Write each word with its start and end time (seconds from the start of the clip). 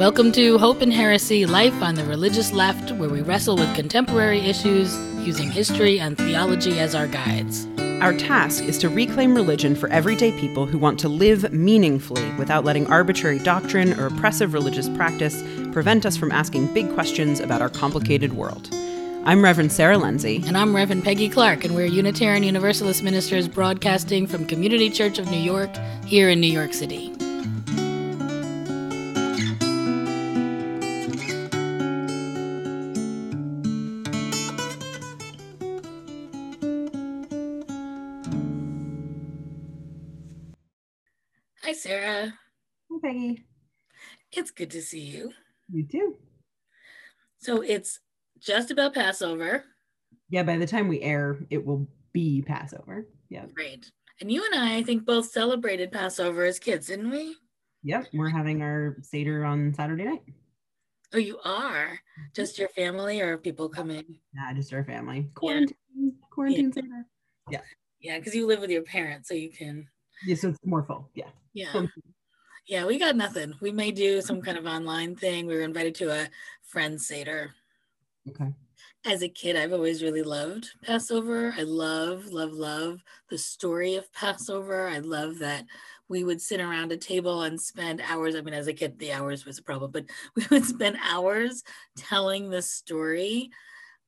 Welcome 0.00 0.32
to 0.32 0.56
Hope 0.56 0.80
and 0.80 0.90
Heresy 0.90 1.44
Life 1.44 1.82
on 1.82 1.94
the 1.94 2.06
Religious 2.06 2.52
Left, 2.52 2.90
where 2.92 3.10
we 3.10 3.20
wrestle 3.20 3.56
with 3.56 3.74
contemporary 3.74 4.40
issues 4.40 4.96
using 5.18 5.50
history 5.50 6.00
and 6.00 6.16
theology 6.16 6.80
as 6.80 6.94
our 6.94 7.06
guides. 7.06 7.68
Our 8.00 8.14
task 8.14 8.64
is 8.64 8.78
to 8.78 8.88
reclaim 8.88 9.34
religion 9.34 9.76
for 9.76 9.90
everyday 9.90 10.32
people 10.40 10.64
who 10.64 10.78
want 10.78 10.98
to 11.00 11.10
live 11.10 11.52
meaningfully 11.52 12.26
without 12.38 12.64
letting 12.64 12.86
arbitrary 12.86 13.40
doctrine 13.40 13.92
or 14.00 14.06
oppressive 14.06 14.54
religious 14.54 14.88
practice 14.88 15.42
prevent 15.70 16.06
us 16.06 16.16
from 16.16 16.32
asking 16.32 16.72
big 16.72 16.90
questions 16.94 17.38
about 17.38 17.60
our 17.60 17.68
complicated 17.68 18.32
world. 18.32 18.70
I'm 19.26 19.44
Reverend 19.44 19.70
Sarah 19.70 19.98
Lindsay. 19.98 20.42
And 20.46 20.56
I'm 20.56 20.74
Reverend 20.74 21.04
Peggy 21.04 21.28
Clark, 21.28 21.62
and 21.66 21.74
we're 21.74 21.84
Unitarian 21.84 22.42
Universalist 22.42 23.02
ministers 23.02 23.48
broadcasting 23.48 24.26
from 24.26 24.46
Community 24.46 24.88
Church 24.88 25.18
of 25.18 25.30
New 25.30 25.36
York 25.36 25.76
here 26.06 26.30
in 26.30 26.40
New 26.40 26.50
York 26.50 26.72
City. 26.72 27.14
Sarah. 41.80 42.34
Hi, 42.90 42.98
Peggy. 43.02 43.44
It's 44.32 44.50
good 44.50 44.70
to 44.72 44.82
see 44.82 45.00
you. 45.00 45.32
You 45.72 45.86
too. 45.86 46.16
So 47.38 47.62
it's 47.62 48.00
just 48.38 48.70
about 48.70 48.92
Passover. 48.92 49.64
Yeah, 50.28 50.42
by 50.42 50.58
the 50.58 50.66
time 50.66 50.88
we 50.88 51.00
air, 51.00 51.38
it 51.48 51.64
will 51.64 51.88
be 52.12 52.42
Passover. 52.42 53.06
Yeah. 53.30 53.46
Great. 53.54 53.90
And 54.20 54.30
you 54.30 54.44
and 54.44 54.60
I, 54.60 54.76
I 54.76 54.82
think, 54.82 55.06
both 55.06 55.30
celebrated 55.30 55.90
Passover 55.90 56.44
as 56.44 56.58
kids, 56.58 56.88
didn't 56.88 57.10
we? 57.10 57.36
Yep. 57.84 58.08
We're 58.12 58.28
having 58.28 58.60
our 58.60 58.98
Seder 59.00 59.46
on 59.46 59.72
Saturday 59.72 60.04
night. 60.04 60.22
Oh, 61.14 61.18
you 61.18 61.38
are? 61.46 61.98
Just 62.34 62.58
your 62.58 62.68
family 62.68 63.22
or 63.22 63.38
people 63.38 63.70
coming? 63.70 64.04
Nah, 64.34 64.52
just 64.52 64.74
our 64.74 64.84
family. 64.84 65.30
Quarantine. 65.34 65.76
Quarantine 66.30 66.66
Yeah. 66.66 66.72
Seder. 66.74 67.06
Yeah. 67.50 67.60
Yeah, 68.00 68.18
because 68.18 68.34
you 68.34 68.46
live 68.46 68.60
with 68.60 68.70
your 68.70 68.82
parents, 68.82 69.28
so 69.28 69.34
you 69.34 69.50
can. 69.50 69.88
Yeah, 70.26 70.36
so 70.36 70.48
it's 70.50 70.58
more 70.64 70.82
full. 70.82 71.10
Yeah. 71.14 71.28
Yeah. 71.52 71.86
Yeah, 72.66 72.86
we 72.86 72.98
got 72.98 73.16
nothing. 73.16 73.54
We 73.60 73.72
may 73.72 73.90
do 73.90 74.20
some 74.20 74.40
kind 74.42 74.56
of 74.56 74.66
online 74.66 75.16
thing. 75.16 75.46
We 75.46 75.56
were 75.56 75.62
invited 75.62 75.94
to 75.96 76.10
a 76.10 76.28
friend's 76.62 77.06
Seder. 77.06 77.54
Okay. 78.28 78.52
As 79.04 79.22
a 79.22 79.28
kid, 79.28 79.56
I've 79.56 79.72
always 79.72 80.02
really 80.02 80.22
loved 80.22 80.68
Passover. 80.82 81.54
I 81.56 81.62
love, 81.62 82.26
love, 82.26 82.52
love 82.52 83.02
the 83.28 83.38
story 83.38 83.96
of 83.96 84.12
Passover. 84.12 84.86
I 84.86 84.98
love 84.98 85.38
that 85.38 85.64
we 86.08 86.22
would 86.22 86.40
sit 86.40 86.60
around 86.60 86.92
a 86.92 86.96
table 86.96 87.42
and 87.42 87.60
spend 87.60 88.02
hours. 88.02 88.36
I 88.36 88.42
mean, 88.42 88.54
as 88.54 88.66
a 88.66 88.74
kid, 88.74 88.98
the 88.98 89.12
hours 89.12 89.44
was 89.44 89.58
a 89.58 89.62
problem, 89.62 89.90
but 89.90 90.04
we 90.36 90.44
would 90.50 90.64
spend 90.64 90.98
hours 91.02 91.64
telling 91.96 92.50
the 92.50 92.62
story, 92.62 93.50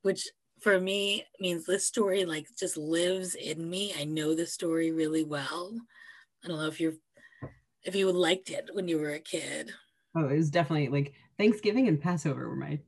which 0.02 0.28
for 0.60 0.78
me 0.78 1.24
means 1.40 1.64
this 1.64 1.86
story 1.86 2.24
like 2.24 2.46
just 2.56 2.76
lives 2.76 3.34
in 3.34 3.68
me. 3.68 3.94
I 3.98 4.04
know 4.04 4.34
the 4.34 4.46
story 4.46 4.92
really 4.92 5.24
well. 5.24 5.76
I 6.44 6.48
don't 6.48 6.58
know 6.58 6.66
if 6.66 6.80
you're 6.80 6.94
if 7.84 7.94
you 7.94 8.10
liked 8.12 8.50
it 8.50 8.70
when 8.72 8.88
you 8.88 8.98
were 8.98 9.10
a 9.10 9.18
kid. 9.18 9.72
Oh, 10.14 10.28
it 10.28 10.36
was 10.36 10.50
definitely 10.50 10.88
like 10.88 11.14
Thanksgiving 11.38 11.88
and 11.88 12.00
Passover 12.00 12.48
were 12.48 12.56
my 12.56 12.78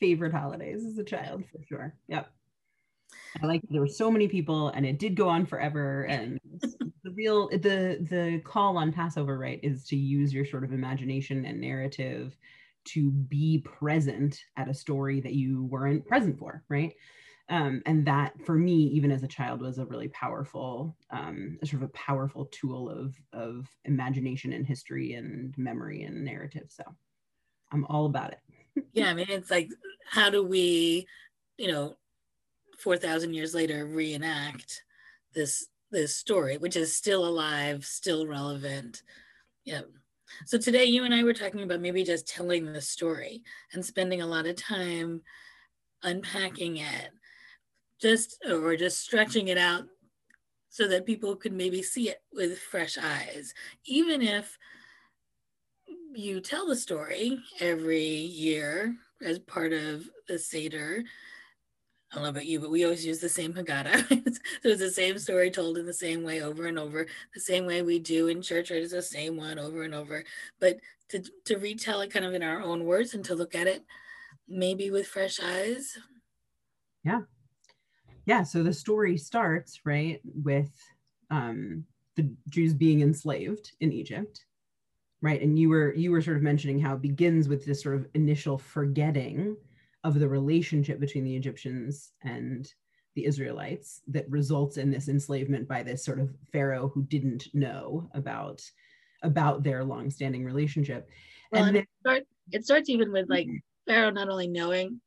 favorite 0.00 0.34
holidays 0.34 0.84
as 0.84 0.98
a 0.98 1.04
child 1.04 1.44
for 1.50 1.62
sure. 1.66 1.94
Yep. 2.08 2.28
I 3.42 3.46
like 3.46 3.62
there 3.68 3.80
were 3.80 3.88
so 3.88 4.10
many 4.10 4.28
people 4.28 4.68
and 4.68 4.86
it 4.86 4.98
did 4.98 5.16
go 5.16 5.28
on 5.28 5.46
forever. 5.46 6.02
And 6.04 6.38
the 6.60 7.10
real 7.14 7.48
the 7.48 7.98
the 8.08 8.40
call 8.44 8.76
on 8.76 8.92
Passover, 8.92 9.38
right, 9.38 9.60
is 9.62 9.84
to 9.86 9.96
use 9.96 10.32
your 10.32 10.44
sort 10.44 10.64
of 10.64 10.72
imagination 10.72 11.44
and 11.44 11.60
narrative 11.60 12.36
to 12.86 13.10
be 13.10 13.58
present 13.64 14.38
at 14.56 14.68
a 14.68 14.74
story 14.74 15.20
that 15.20 15.32
you 15.32 15.64
weren't 15.64 16.06
present 16.06 16.38
for, 16.38 16.62
right? 16.68 16.92
Um, 17.50 17.82
and 17.84 18.06
that 18.06 18.32
for 18.46 18.54
me, 18.54 18.74
even 18.74 19.10
as 19.10 19.22
a 19.22 19.28
child, 19.28 19.60
was 19.60 19.78
a 19.78 19.84
really 19.84 20.08
powerful, 20.08 20.96
um, 21.10 21.58
sort 21.62 21.82
of 21.82 21.88
a 21.88 21.92
powerful 21.92 22.46
tool 22.46 22.88
of 22.88 23.14
of 23.32 23.68
imagination 23.84 24.52
and 24.52 24.66
history 24.66 25.12
and 25.12 25.56
memory 25.58 26.04
and 26.04 26.24
narrative. 26.24 26.68
So 26.68 26.84
I'm 27.70 27.84
all 27.86 28.06
about 28.06 28.32
it. 28.32 28.84
Yeah, 28.94 29.10
I 29.10 29.14
mean, 29.14 29.26
it's 29.28 29.50
like, 29.50 29.68
how 30.08 30.30
do 30.30 30.42
we, 30.42 31.06
you 31.58 31.68
know, 31.68 31.96
four 32.78 32.96
thousand 32.96 33.34
years 33.34 33.54
later, 33.54 33.86
reenact 33.86 34.82
this 35.34 35.66
this 35.90 36.16
story, 36.16 36.56
which 36.56 36.76
is 36.76 36.96
still 36.96 37.26
alive, 37.26 37.84
still 37.84 38.26
relevant. 38.26 39.02
Yeah. 39.64 39.82
So 40.46 40.58
today, 40.58 40.84
you 40.84 41.04
and 41.04 41.14
I 41.14 41.22
were 41.22 41.34
talking 41.34 41.62
about 41.62 41.80
maybe 41.80 42.04
just 42.04 42.26
telling 42.26 42.72
the 42.72 42.80
story 42.80 43.42
and 43.72 43.84
spending 43.84 44.22
a 44.22 44.26
lot 44.26 44.46
of 44.46 44.56
time 44.56 45.22
unpacking 46.02 46.78
it, 46.78 47.10
just 48.04 48.44
or 48.46 48.76
just 48.76 49.00
stretching 49.00 49.48
it 49.48 49.56
out 49.56 49.84
so 50.68 50.86
that 50.86 51.06
people 51.06 51.34
could 51.36 51.54
maybe 51.54 51.82
see 51.82 52.10
it 52.10 52.22
with 52.34 52.58
fresh 52.58 52.98
eyes, 52.98 53.54
even 53.86 54.20
if 54.20 54.58
you 56.12 56.40
tell 56.42 56.66
the 56.66 56.76
story 56.76 57.38
every 57.60 58.04
year 58.04 58.94
as 59.24 59.38
part 59.38 59.72
of 59.72 60.04
the 60.28 60.38
Seder. 60.38 61.02
I 62.12 62.14
don't 62.14 62.24
know 62.24 62.28
about 62.28 62.44
you, 62.44 62.60
but 62.60 62.70
we 62.70 62.84
always 62.84 63.06
use 63.06 63.20
the 63.20 63.28
same 63.28 63.54
Haggadah. 63.54 64.06
so 64.10 64.68
it's 64.68 64.80
the 64.80 64.90
same 64.90 65.18
story 65.18 65.50
told 65.50 65.78
in 65.78 65.86
the 65.86 65.94
same 65.94 66.22
way 66.24 66.42
over 66.42 66.66
and 66.66 66.78
over, 66.78 67.06
the 67.32 67.40
same 67.40 67.64
way 67.64 67.80
we 67.80 67.98
do 67.98 68.28
in 68.28 68.42
church, 68.42 68.70
right? 68.70 68.82
It's 68.82 68.92
the 68.92 69.00
same 69.00 69.38
one 69.38 69.58
over 69.58 69.84
and 69.84 69.94
over. 69.94 70.24
But 70.60 70.76
to, 71.08 71.24
to 71.46 71.56
retell 71.56 72.02
it 72.02 72.12
kind 72.12 72.26
of 72.26 72.34
in 72.34 72.42
our 72.42 72.60
own 72.60 72.84
words 72.84 73.14
and 73.14 73.24
to 73.24 73.34
look 73.34 73.54
at 73.54 73.66
it 73.66 73.82
maybe 74.46 74.90
with 74.90 75.06
fresh 75.06 75.40
eyes. 75.40 75.96
Yeah. 77.02 77.22
Yeah. 78.26 78.42
So 78.42 78.62
the 78.62 78.72
story 78.72 79.16
starts, 79.16 79.80
right, 79.84 80.20
with 80.24 80.72
um, 81.30 81.84
the 82.16 82.30
Jews 82.48 82.74
being 82.74 83.02
enslaved 83.02 83.72
in 83.80 83.92
Egypt. 83.92 84.46
Right. 85.20 85.40
And 85.40 85.58
you 85.58 85.70
were 85.70 85.94
you 85.94 86.10
were 86.10 86.20
sort 86.20 86.36
of 86.36 86.42
mentioning 86.42 86.78
how 86.78 86.94
it 86.94 87.02
begins 87.02 87.48
with 87.48 87.64
this 87.64 87.82
sort 87.82 87.94
of 87.96 88.06
initial 88.14 88.58
forgetting 88.58 89.56
of 90.04 90.20
the 90.20 90.28
relationship 90.28 91.00
between 91.00 91.24
the 91.24 91.34
Egyptians 91.34 92.12
and 92.22 92.70
the 93.14 93.24
Israelites 93.24 94.02
that 94.08 94.28
results 94.28 94.76
in 94.76 94.90
this 94.90 95.08
enslavement 95.08 95.66
by 95.66 95.82
this 95.82 96.04
sort 96.04 96.20
of 96.20 96.34
Pharaoh 96.52 96.88
who 96.88 97.04
didn't 97.04 97.46
know 97.54 98.10
about 98.12 98.62
about 99.22 99.62
their 99.62 99.82
long-standing 99.82 100.44
relationship. 100.44 101.08
Well, 101.50 101.62
and 101.62 101.68
and 101.68 101.76
then, 101.76 101.82
it, 101.84 101.88
start, 102.00 102.22
it 102.52 102.64
starts 102.64 102.90
even 102.90 103.10
with 103.10 103.30
like 103.30 103.48
Pharaoh 103.86 104.10
not 104.10 104.28
only 104.28 104.48
knowing, 104.48 105.00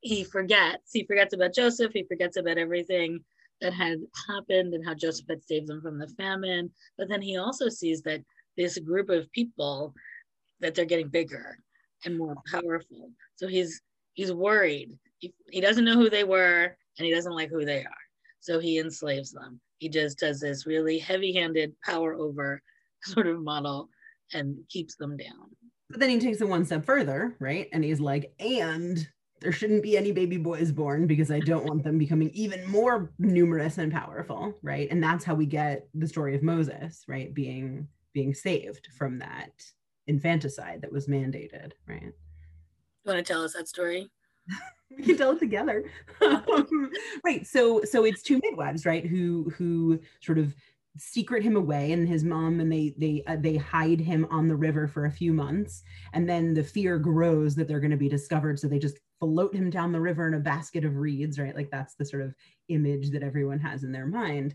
he 0.00 0.24
forgets. 0.24 0.92
He 0.92 1.04
forgets 1.04 1.34
about 1.34 1.54
Joseph. 1.54 1.92
He 1.92 2.04
forgets 2.04 2.36
about 2.36 2.58
everything 2.58 3.20
that 3.60 3.72
had 3.72 3.98
happened 4.28 4.74
and 4.74 4.84
how 4.84 4.94
Joseph 4.94 5.26
had 5.28 5.44
saved 5.44 5.68
them 5.68 5.80
from 5.80 5.98
the 5.98 6.08
famine. 6.08 6.70
But 6.98 7.08
then 7.08 7.22
he 7.22 7.36
also 7.36 7.68
sees 7.68 8.02
that 8.02 8.20
this 8.56 8.78
group 8.78 9.08
of 9.08 9.30
people 9.32 9.94
that 10.60 10.74
they're 10.74 10.84
getting 10.84 11.08
bigger 11.08 11.58
and 12.04 12.18
more 12.18 12.36
powerful. 12.50 13.10
So 13.36 13.46
he's 13.46 13.80
he's 14.14 14.32
worried. 14.32 14.98
He, 15.18 15.32
he 15.50 15.60
doesn't 15.60 15.84
know 15.84 15.96
who 15.96 16.10
they 16.10 16.24
were 16.24 16.76
and 16.98 17.06
he 17.06 17.14
doesn't 17.14 17.34
like 17.34 17.50
who 17.50 17.64
they 17.64 17.80
are. 17.80 18.02
So 18.40 18.58
he 18.58 18.78
enslaves 18.78 19.32
them. 19.32 19.60
He 19.78 19.88
just 19.88 20.18
does 20.18 20.40
this 20.40 20.66
really 20.66 20.98
heavy-handed 20.98 21.74
power 21.84 22.14
over 22.14 22.60
sort 23.02 23.26
of 23.26 23.40
model 23.40 23.88
and 24.32 24.56
keeps 24.68 24.96
them 24.96 25.16
down. 25.16 25.50
but 25.90 26.00
then 26.00 26.10
he 26.10 26.18
takes 26.18 26.40
it 26.40 26.48
one 26.48 26.64
step 26.64 26.84
further, 26.84 27.36
right? 27.38 27.68
And 27.72 27.84
he's 27.84 28.00
like, 28.00 28.32
and 28.38 29.06
there 29.42 29.52
shouldn't 29.52 29.82
be 29.82 29.96
any 29.96 30.12
baby 30.12 30.36
boys 30.36 30.72
born 30.72 31.06
because 31.06 31.30
I 31.30 31.40
don't 31.40 31.66
want 31.66 31.82
them 31.82 31.98
becoming 31.98 32.30
even 32.30 32.66
more 32.70 33.12
numerous 33.18 33.78
and 33.78 33.92
powerful, 33.92 34.54
right? 34.62 34.88
And 34.90 35.02
that's 35.02 35.24
how 35.24 35.34
we 35.34 35.46
get 35.46 35.88
the 35.94 36.06
story 36.06 36.34
of 36.34 36.42
Moses, 36.42 37.04
right? 37.08 37.32
Being 37.34 37.88
being 38.12 38.34
saved 38.34 38.88
from 38.96 39.18
that 39.18 39.50
infanticide 40.06 40.82
that 40.82 40.92
was 40.92 41.06
mandated, 41.06 41.72
right? 41.86 42.02
You 42.02 43.12
want 43.12 43.18
to 43.18 43.32
tell 43.32 43.42
us 43.42 43.54
that 43.54 43.68
story? 43.68 44.10
we 44.96 45.02
can 45.04 45.16
tell 45.16 45.32
it 45.32 45.38
together 45.38 45.84
right 47.24 47.46
so 47.46 47.82
so 47.84 48.04
it's 48.04 48.22
two 48.22 48.40
midwives 48.42 48.84
right 48.84 49.06
who 49.06 49.50
who 49.56 49.98
sort 50.20 50.36
of 50.36 50.54
secret 50.98 51.42
him 51.42 51.56
away 51.56 51.92
and 51.92 52.06
his 52.06 52.22
mom 52.22 52.60
and 52.60 52.70
they 52.70 52.94
they 52.98 53.22
uh, 53.26 53.36
they 53.38 53.56
hide 53.56 54.00
him 54.00 54.26
on 54.30 54.46
the 54.46 54.56
river 54.56 54.86
for 54.86 55.06
a 55.06 55.12
few 55.12 55.32
months. 55.32 55.82
And 56.12 56.28
then 56.28 56.54
the 56.54 56.64
fear 56.64 56.98
grows 56.98 57.54
that 57.54 57.66
they're 57.66 57.80
going 57.80 57.90
to 57.90 57.96
be 57.96 58.08
discovered. 58.08 58.58
So 58.58 58.68
they 58.68 58.78
just 58.78 58.98
float 59.18 59.54
him 59.54 59.70
down 59.70 59.92
the 59.92 60.00
river 60.00 60.26
in 60.26 60.34
a 60.34 60.40
basket 60.40 60.84
of 60.84 60.96
reeds 60.96 61.38
right? 61.38 61.54
Like 61.54 61.70
that's 61.70 61.94
the 61.94 62.04
sort 62.04 62.22
of 62.22 62.34
image 62.68 63.10
that 63.10 63.22
everyone 63.22 63.60
has 63.60 63.84
in 63.84 63.92
their 63.92 64.06
mind. 64.06 64.54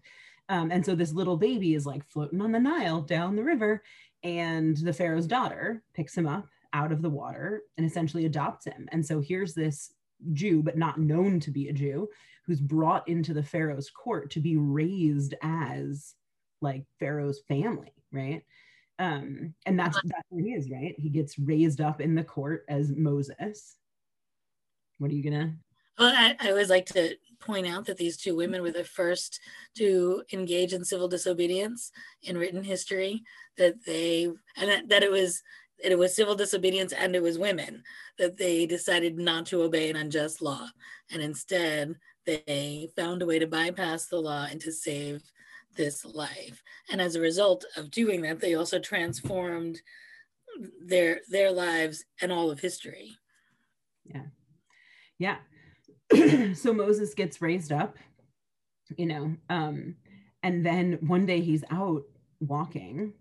Um, 0.50 0.72
and 0.72 0.86
so 0.86 0.96
this 0.96 1.14
little 1.14 1.38
baby 1.38 1.74
is 1.74 1.86
like 1.86 2.06
floating 2.06 2.42
on 2.42 2.52
the 2.52 2.60
nile 2.60 3.02
down 3.02 3.36
the 3.36 3.44
river 3.44 3.84
and 4.24 4.78
the 4.78 4.94
pharaoh's 4.94 5.28
daughter 5.28 5.84
picks 5.94 6.18
him 6.18 6.26
up 6.26 6.48
out 6.74 6.92
of 6.92 7.02
the 7.02 7.10
water 7.10 7.64
and 7.78 7.86
essentially 7.86 8.26
adopts 8.26 8.66
him. 8.66 8.88
And 8.92 9.06
so 9.06 9.20
here's 9.20 9.54
this 9.54 9.94
Jew, 10.34 10.64
but 10.64 10.78
not 10.78 11.00
known 11.00 11.40
to 11.42 11.52
be 11.52 11.70
a 11.70 11.74
Jew, 11.74 12.10
who's 12.46 12.62
brought 12.62 13.08
into 13.08 13.34
the 13.34 13.44
Pharaoh's 13.44 13.90
court 13.90 14.32
to 14.32 14.40
be 14.40 14.58
raised 14.58 15.36
as 15.42 16.16
like 16.62 16.86
Pharaoh's 17.00 17.42
family, 17.48 17.94
right? 18.12 18.44
um 19.00 19.54
and 19.66 19.80
that's 19.80 20.00
that's 20.06 20.24
where 20.30 20.44
he 20.44 20.54
is 20.54 20.70
right? 20.72 20.96
He 20.98 21.10
gets 21.10 21.38
raised 21.38 21.82
up 21.82 22.02
in 22.02 22.16
the 22.16 22.24
court 22.24 22.66
as 22.68 22.92
moses. 22.92 23.76
What 24.98 25.12
are 25.12 25.14
you 25.14 25.24
gonna 25.24 25.54
well 26.00 26.14
I, 26.16 26.36
I 26.40 26.50
always 26.50 26.70
like 26.70 26.88
to 26.88 27.16
point 27.40 27.68
out 27.68 27.86
that 27.86 27.98
these 27.98 28.18
two 28.18 28.36
women 28.36 28.62
were 28.62 28.72
the 28.72 28.84
first 28.84 29.40
to 29.78 30.24
engage 30.34 30.74
in 30.74 30.84
civil 30.84 31.08
disobedience 31.08 31.92
in 32.24 32.38
written 32.38 32.64
history 32.64 33.24
that 33.58 33.76
they 33.86 34.26
and 34.26 34.70
that, 34.70 34.90
that 34.90 35.04
it 35.04 35.12
was 35.12 35.44
it 35.78 35.96
was 35.98 36.16
civil 36.16 36.34
disobedience 36.34 36.92
and 36.92 37.16
it 37.16 37.22
was 37.22 37.38
women 37.38 37.84
that 38.18 38.38
they 38.38 38.66
decided 38.66 39.20
not 39.20 39.46
to 39.46 39.62
obey 39.62 39.92
an 39.92 39.96
unjust 39.96 40.42
law. 40.42 40.68
And 41.12 41.22
instead 41.22 41.96
they 42.26 42.90
found 42.96 43.22
a 43.22 43.28
way 43.28 43.38
to 43.38 43.46
bypass 43.46 44.08
the 44.08 44.18
law 44.18 44.48
and 44.50 44.60
to 44.62 44.72
save 44.72 45.22
this 45.78 46.04
life. 46.06 46.62
And 46.90 47.02
as 47.02 47.16
a 47.16 47.22
result 47.22 47.66
of 47.76 47.92
doing 47.92 48.22
that 48.22 48.40
they 48.40 48.56
also 48.56 48.80
transformed 48.80 49.82
their 50.84 51.22
their 51.30 51.52
lives 51.52 52.04
and 52.22 52.32
all 52.32 52.52
of 52.52 52.60
history. 52.60 53.18
Yeah. 54.06 54.26
Yeah. 55.20 55.38
So 56.56 56.74
moses 56.74 57.14
gets 57.14 57.42
raised 57.42 57.72
up 57.72 57.98
you 58.96 59.06
know 59.06 59.36
um 59.50 59.96
and 60.44 60.66
then 60.66 60.98
one 61.02 61.26
day 61.26 61.42
he's 61.42 61.66
out 61.70 62.04
walking 62.40 63.14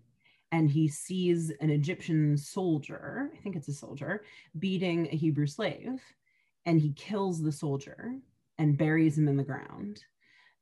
and 0.51 0.69
he 0.69 0.87
sees 0.87 1.51
an 1.59 1.69
Egyptian 1.69 2.37
soldier, 2.37 3.29
I 3.33 3.37
think 3.41 3.55
it's 3.55 3.67
a 3.67 3.73
soldier, 3.73 4.23
beating 4.57 5.07
a 5.07 5.15
Hebrew 5.15 5.47
slave, 5.47 6.01
and 6.65 6.79
he 6.79 6.93
kills 6.93 7.41
the 7.41 7.51
soldier 7.51 8.15
and 8.57 8.77
buries 8.77 9.17
him 9.17 9.27
in 9.27 9.37
the 9.37 9.43
ground. 9.43 10.03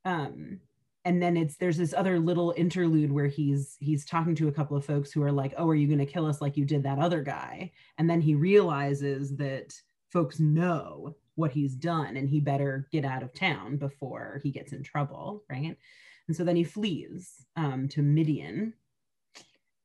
Um, 0.04 0.60
and 1.06 1.22
then 1.22 1.38
it's 1.38 1.56
there's 1.56 1.78
this 1.78 1.94
other 1.94 2.20
little 2.20 2.54
interlude 2.58 3.12
where 3.12 3.28
he's 3.28 3.78
he's 3.80 4.06
talking 4.06 4.36
to 4.36 4.48
a 4.48 4.52
couple 4.52 4.76
of 4.76 4.86
folks 4.86 5.12
who 5.12 5.24
are 5.24 5.32
like, 5.32 5.54
"Oh, 5.58 5.70
are 5.70 5.76
you 5.76 5.88
going 5.88 6.00
to 6.00 6.06
kill 6.06 6.26
us 6.26 6.42
like 6.42 6.58
you 6.58 6.66
did 6.66 6.84
that 6.84 7.00
other 7.00 7.22
guy?" 7.22 7.72
And 7.98 8.10
then 8.10 8.22
he 8.22 8.36
realizes 8.36 9.38
that 9.38 9.74
folks 10.12 10.40
know 10.40 11.16
what 11.36 11.52
he's 11.52 11.76
done 11.76 12.18
and 12.18 12.30
he 12.30 12.40
better 12.40 12.88
get 12.92 13.06
out 13.06 13.24
of 13.24 13.34
town 13.34 13.78
before 13.78 14.40
he 14.44 14.52
gets 14.52 14.72
in 14.74 14.84
trouble, 14.84 15.44
right? 15.50 15.78
And 16.28 16.36
so 16.36 16.44
then 16.44 16.56
he 16.56 16.64
flees 16.64 17.46
um, 17.56 17.88
to 17.90 18.02
Midian, 18.02 18.74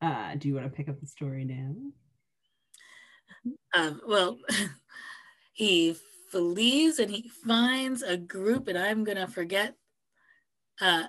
uh, 0.00 0.34
do 0.36 0.48
you 0.48 0.54
want 0.54 0.66
to 0.66 0.72
pick 0.72 0.88
up 0.88 1.00
the 1.00 1.06
story 1.06 1.44
now? 1.44 1.74
Um, 3.74 4.00
well, 4.06 4.38
he 5.52 5.96
flees 6.30 6.98
and 6.98 7.10
he 7.10 7.28
finds 7.44 8.02
a 8.02 8.16
group, 8.16 8.68
and 8.68 8.78
I'm 8.78 9.04
gonna 9.04 9.28
forget. 9.28 9.74
Uh, 10.80 11.04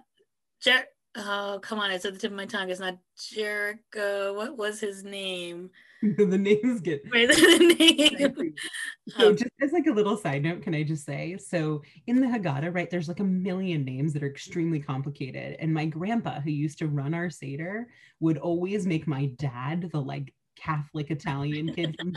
Jer- 0.62 0.88
oh, 1.16 1.60
come 1.62 1.80
on! 1.80 1.92
It's 1.92 2.06
at 2.06 2.14
the 2.14 2.20
tip 2.20 2.32
of 2.32 2.38
my 2.38 2.46
tongue. 2.46 2.70
It's 2.70 2.80
not 2.80 2.98
Jericho. 3.32 4.34
What 4.34 4.58
was 4.58 4.80
his 4.80 5.04
name? 5.04 5.70
the 6.18 6.38
names 6.38 6.82
get 6.82 7.04
right, 7.14 7.28
the 7.28 7.76
name. 7.80 8.54
so 9.10 9.30
um, 9.30 9.38
just 9.38 9.52
as 9.62 9.72
like 9.72 9.86
a 9.86 9.92
little 9.92 10.18
side 10.18 10.42
note 10.42 10.62
can 10.62 10.74
i 10.74 10.82
just 10.82 11.06
say 11.06 11.38
so 11.38 11.82
in 12.08 12.20
the 12.20 12.26
haggadah 12.26 12.74
right 12.74 12.90
there's 12.90 13.08
like 13.08 13.20
a 13.20 13.24
million 13.24 13.86
names 13.86 14.12
that 14.12 14.24
are 14.24 14.30
extremely 14.30 14.80
complicated 14.80 15.56
and 15.60 15.72
my 15.72 15.86
grandpa 15.86 16.40
who 16.40 16.50
used 16.50 16.80
to 16.80 16.88
run 16.88 17.14
our 17.14 17.30
seder 17.30 17.88
would 18.20 18.40
always 18.40 18.88
make 18.88 19.08
my 19.08 19.28
dad 19.38 19.90
the 19.92 20.02
like 20.02 20.34
Catholic 20.58 21.10
Italian 21.10 21.74
kid 21.74 21.96
from 22.00 22.14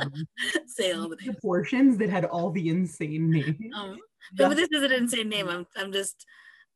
say 0.67 0.93
all 0.93 1.09
the, 1.09 1.17
the 1.17 1.35
portions 1.41 1.97
that 1.99 2.11
had 2.11 2.27
all 2.27 2.51
the 2.51 2.69
insane 2.69 3.31
names. 3.31 3.57
Um, 3.75 3.97
but 4.37 4.55
this 4.55 4.69
is 4.71 4.83
an 4.83 4.93
insane 4.93 5.31
name. 5.31 5.49
I'm 5.49 5.67
I'm 5.77 5.93
just 5.93 6.27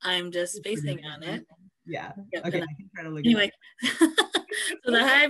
I'm 0.02 0.30
just 0.30 0.54
spacing 0.54 1.04
on 1.04 1.22
it. 1.22 1.46
Yeah. 1.86 2.12
Yep, 2.32 2.46
okay. 2.46 2.58
I 2.58 2.66
can 2.66 2.90
try 2.94 3.04
to 3.04 3.10
look 3.10 3.24
anyway. 3.24 3.50
so 4.84 4.90
the 4.90 5.06
high 5.06 5.28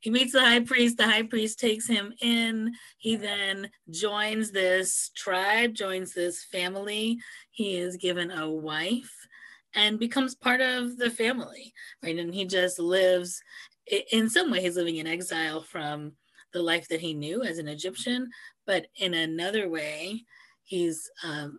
he 0.00 0.10
meets 0.10 0.32
the 0.32 0.40
high 0.40 0.60
priest 0.60 0.96
the 0.96 1.04
high 1.04 1.22
priest 1.22 1.58
takes 1.58 1.86
him 1.86 2.12
in 2.20 2.72
he 2.98 3.16
then 3.16 3.70
joins 3.90 4.50
this 4.50 5.10
tribe 5.16 5.74
joins 5.74 6.14
this 6.14 6.44
family 6.44 7.18
he 7.50 7.76
is 7.76 7.96
given 7.96 8.30
a 8.30 8.48
wife 8.48 9.12
and 9.74 9.98
becomes 9.98 10.34
part 10.34 10.60
of 10.60 10.96
the 10.96 11.10
family 11.10 11.72
right 12.02 12.18
and 12.18 12.34
he 12.34 12.44
just 12.44 12.78
lives 12.78 13.42
in 14.12 14.28
some 14.28 14.50
way 14.50 14.60
he's 14.60 14.76
living 14.76 14.96
in 14.96 15.06
exile 15.06 15.60
from 15.60 16.12
the 16.52 16.62
life 16.62 16.88
that 16.88 17.00
he 17.00 17.14
knew 17.14 17.42
as 17.42 17.58
an 17.58 17.68
egyptian 17.68 18.28
but 18.66 18.86
in 18.96 19.14
another 19.14 19.68
way 19.68 20.22
he's 20.62 21.10
um, 21.24 21.58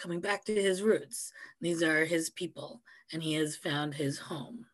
coming 0.00 0.20
back 0.20 0.44
to 0.44 0.54
his 0.54 0.82
roots 0.82 1.32
these 1.60 1.82
are 1.82 2.04
his 2.04 2.30
people 2.30 2.80
and 3.12 3.22
he 3.22 3.34
has 3.34 3.56
found 3.56 3.94
his 3.94 4.18
home 4.18 4.66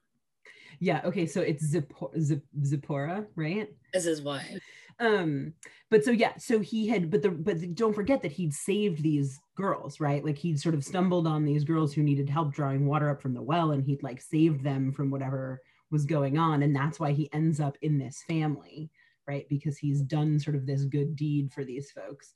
yeah. 0.81 1.01
Okay. 1.05 1.27
So 1.27 1.41
it's 1.41 1.75
Zippor- 1.75 2.41
Zipporah, 2.65 3.27
right? 3.35 3.69
As 3.95 4.05
his 4.05 4.23
wife. 4.23 4.61
Um, 4.99 5.53
but 5.91 6.05
so 6.05 6.11
yeah, 6.11 6.33
so 6.39 6.61
he 6.61 6.89
had, 6.89 7.11
but 7.11 7.23
the 7.23 7.31
but 7.31 7.75
don't 7.75 7.95
forget 7.95 8.23
that 8.23 8.33
he'd 8.33 8.55
saved 8.55 9.03
these 9.03 9.39
girls, 9.55 10.01
right? 10.01 10.25
Like 10.25 10.39
he'd 10.39 10.61
sort 10.61 10.75
of 10.75 10.85
stumbled 10.85 11.27
on 11.27 11.45
these 11.45 11.65
girls 11.65 11.93
who 11.93 12.03
needed 12.03 12.31
help 12.31 12.53
drawing 12.53 12.87
water 12.87 13.11
up 13.11 13.21
from 13.21 13.35
the 13.35 13.43
well, 13.43 13.73
and 13.73 13.85
he'd 13.85 14.03
like 14.03 14.21
saved 14.21 14.65
them 14.65 14.93
from 14.93 15.11
whatever 15.11 15.61
was 15.91 16.07
going 16.07 16.39
on, 16.39 16.63
and 16.63 16.75
that's 16.75 16.99
why 16.99 17.13
he 17.13 17.31
ends 17.33 17.61
up 17.61 17.77
in 17.83 17.99
this 17.99 18.23
family, 18.27 18.91
right? 19.29 19.47
Because 19.49 19.77
he's 19.77 20.01
done 20.01 20.41
sort 20.41 20.57
of 20.57 20.67
this 20.67 20.85
good 20.85 21.15
deed 21.15 21.53
for 21.53 21.63
these 21.63 21.91
folks. 21.91 22.33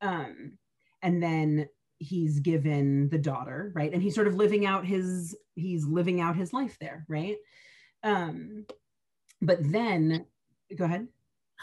Um, 0.00 0.56
and 1.02 1.22
then 1.22 1.68
he's 1.98 2.40
given 2.40 3.08
the 3.08 3.18
daughter 3.18 3.72
right 3.74 3.92
and 3.92 4.02
he's 4.02 4.14
sort 4.14 4.26
of 4.26 4.34
living 4.34 4.66
out 4.66 4.84
his 4.84 5.36
he's 5.54 5.86
living 5.86 6.20
out 6.20 6.36
his 6.36 6.52
life 6.52 6.76
there 6.80 7.04
right 7.08 7.36
um, 8.04 8.66
but 9.40 9.58
then, 9.60 10.26
go 10.76 10.84
ahead. 10.84 11.08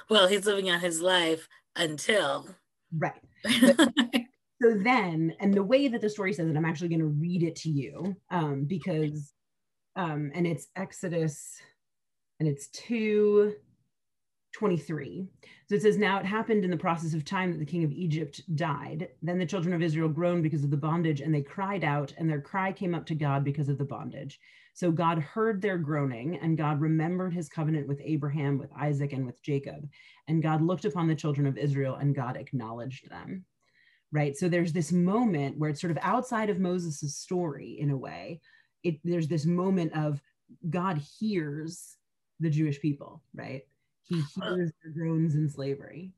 Well, 0.09 0.27
he's 0.27 0.45
living 0.45 0.69
out 0.69 0.81
his 0.81 1.01
life 1.01 1.47
until. 1.75 2.49
Right. 2.95 3.21
so 4.61 4.73
then, 4.83 5.35
and 5.39 5.53
the 5.53 5.63
way 5.63 5.87
that 5.87 6.01
the 6.01 6.09
story 6.09 6.33
says 6.33 6.49
it, 6.49 6.57
I'm 6.57 6.65
actually 6.65 6.89
going 6.89 6.99
to 6.99 7.05
read 7.05 7.43
it 7.43 7.55
to 7.57 7.69
you 7.69 8.15
um, 8.29 8.65
because, 8.65 9.33
um, 9.95 10.31
and 10.33 10.45
it's 10.45 10.67
Exodus 10.75 11.57
and 12.39 12.49
it's 12.49 12.67
2 12.69 13.53
23. 14.53 15.27
So 15.67 15.75
it 15.75 15.81
says, 15.81 15.97
Now 15.97 16.19
it 16.19 16.25
happened 16.25 16.63
in 16.63 16.71
the 16.71 16.77
process 16.77 17.13
of 17.13 17.23
time 17.23 17.51
that 17.51 17.59
the 17.59 17.65
king 17.65 17.83
of 17.83 17.91
Egypt 17.91 18.41
died. 18.55 19.09
Then 19.21 19.39
the 19.39 19.45
children 19.45 19.73
of 19.73 19.81
Israel 19.81 20.09
groaned 20.09 20.43
because 20.43 20.63
of 20.63 20.71
the 20.71 20.77
bondage, 20.77 21.21
and 21.21 21.33
they 21.33 21.41
cried 21.41 21.83
out, 21.83 22.13
and 22.17 22.29
their 22.29 22.41
cry 22.41 22.71
came 22.71 22.93
up 22.93 23.05
to 23.07 23.15
God 23.15 23.43
because 23.43 23.69
of 23.69 23.77
the 23.77 23.85
bondage. 23.85 24.39
So 24.73 24.91
God 24.91 25.19
heard 25.19 25.61
their 25.61 25.77
groaning, 25.77 26.37
and 26.41 26.57
God 26.57 26.79
remembered 26.79 27.33
his 27.33 27.49
covenant 27.49 27.87
with 27.87 28.01
Abraham, 28.03 28.57
with 28.57 28.71
Isaac, 28.77 29.13
and 29.13 29.25
with 29.25 29.41
Jacob. 29.41 29.89
And 30.27 30.43
God 30.43 30.61
looked 30.61 30.85
upon 30.85 31.07
the 31.07 31.15
children 31.15 31.45
of 31.47 31.57
Israel, 31.57 31.95
and 31.95 32.15
God 32.15 32.37
acknowledged 32.37 33.09
them. 33.09 33.45
Right. 34.13 34.35
So 34.35 34.49
there's 34.49 34.73
this 34.73 34.91
moment 34.91 35.57
where 35.57 35.69
it's 35.69 35.79
sort 35.79 35.91
of 35.91 35.97
outside 36.01 36.49
of 36.49 36.59
Moses' 36.59 37.15
story 37.15 37.77
in 37.79 37.91
a 37.91 37.97
way. 37.97 38.41
It, 38.83 38.99
there's 39.05 39.29
this 39.29 39.45
moment 39.45 39.93
of 39.95 40.21
God 40.69 40.97
hears 41.19 41.95
the 42.41 42.49
Jewish 42.49 42.81
people, 42.81 43.23
right? 43.33 43.63
He 44.11 44.21
uh, 44.41 44.55
hears 44.55 44.71
their 44.83 44.91
groans 44.91 45.35
in 45.35 45.49
slavery. 45.49 46.11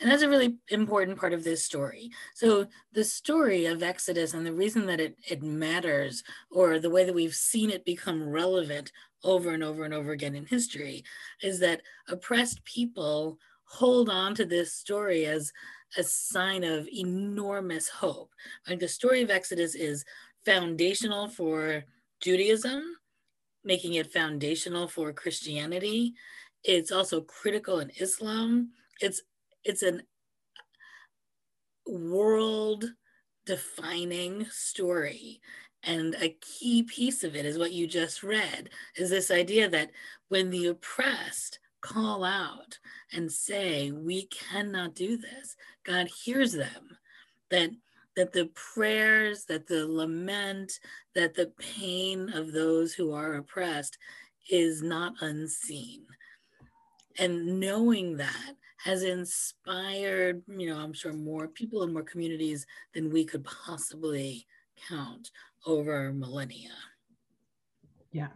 And 0.00 0.10
that's 0.10 0.22
a 0.22 0.28
really 0.28 0.56
important 0.68 1.18
part 1.18 1.32
of 1.32 1.44
this 1.44 1.64
story. 1.64 2.10
So, 2.34 2.66
the 2.92 3.04
story 3.04 3.64
of 3.64 3.82
Exodus 3.82 4.34
and 4.34 4.44
the 4.44 4.52
reason 4.52 4.84
that 4.86 5.00
it, 5.00 5.16
it 5.26 5.42
matters, 5.42 6.22
or 6.50 6.78
the 6.78 6.90
way 6.90 7.04
that 7.04 7.14
we've 7.14 7.34
seen 7.34 7.70
it 7.70 7.86
become 7.86 8.28
relevant 8.28 8.92
over 9.24 9.54
and 9.54 9.62
over 9.62 9.84
and 9.84 9.94
over 9.94 10.12
again 10.12 10.34
in 10.34 10.44
history, 10.44 11.04
is 11.42 11.58
that 11.60 11.80
oppressed 12.08 12.62
people 12.64 13.38
hold 13.64 14.10
on 14.10 14.34
to 14.34 14.44
this 14.44 14.74
story 14.74 15.24
as 15.24 15.52
a 15.96 16.02
sign 16.02 16.62
of 16.62 16.86
enormous 16.88 17.88
hope. 17.88 18.32
Like 18.68 18.80
the 18.80 18.88
story 18.88 19.22
of 19.22 19.30
Exodus 19.30 19.74
is 19.74 20.04
foundational 20.44 21.28
for 21.28 21.84
Judaism, 22.20 22.82
making 23.64 23.94
it 23.94 24.12
foundational 24.12 24.88
for 24.88 25.12
Christianity. 25.12 26.14
It's 26.66 26.90
also 26.90 27.20
critical 27.20 27.78
in 27.78 27.90
Islam. 28.00 28.72
It's 29.00 29.22
it's 29.64 29.82
an 29.82 30.02
world 31.86 32.84
defining 33.46 34.44
story 34.50 35.40
and 35.84 36.16
a 36.20 36.36
key 36.40 36.82
piece 36.82 37.22
of 37.22 37.36
it 37.36 37.46
is 37.46 37.58
what 37.58 37.70
you 37.70 37.86
just 37.86 38.24
read 38.24 38.68
is 38.96 39.08
this 39.08 39.30
idea 39.30 39.68
that 39.68 39.92
when 40.28 40.50
the 40.50 40.66
oppressed 40.66 41.60
call 41.80 42.24
out 42.24 42.76
and 43.12 43.30
say 43.30 43.92
we 43.92 44.26
cannot 44.26 44.96
do 44.96 45.16
this 45.16 45.54
god 45.84 46.08
hears 46.08 46.52
them 46.52 46.98
that 47.50 47.70
that 48.16 48.32
the 48.32 48.50
prayers 48.74 49.44
that 49.44 49.68
the 49.68 49.86
lament 49.86 50.80
that 51.14 51.34
the 51.34 51.52
pain 51.56 52.28
of 52.30 52.50
those 52.50 52.94
who 52.94 53.12
are 53.12 53.34
oppressed 53.34 53.96
is 54.50 54.82
not 54.82 55.14
unseen 55.20 56.04
and 57.18 57.60
knowing 57.60 58.16
that 58.16 58.56
has 58.78 59.02
inspired, 59.02 60.42
you 60.46 60.68
know, 60.68 60.78
I'm 60.78 60.92
sure 60.92 61.12
more 61.12 61.48
people 61.48 61.82
in 61.82 61.92
more 61.92 62.02
communities 62.02 62.66
than 62.94 63.10
we 63.10 63.24
could 63.24 63.44
possibly 63.44 64.46
count 64.88 65.30
over 65.66 66.12
millennia. 66.12 66.70
Yeah. 68.12 68.28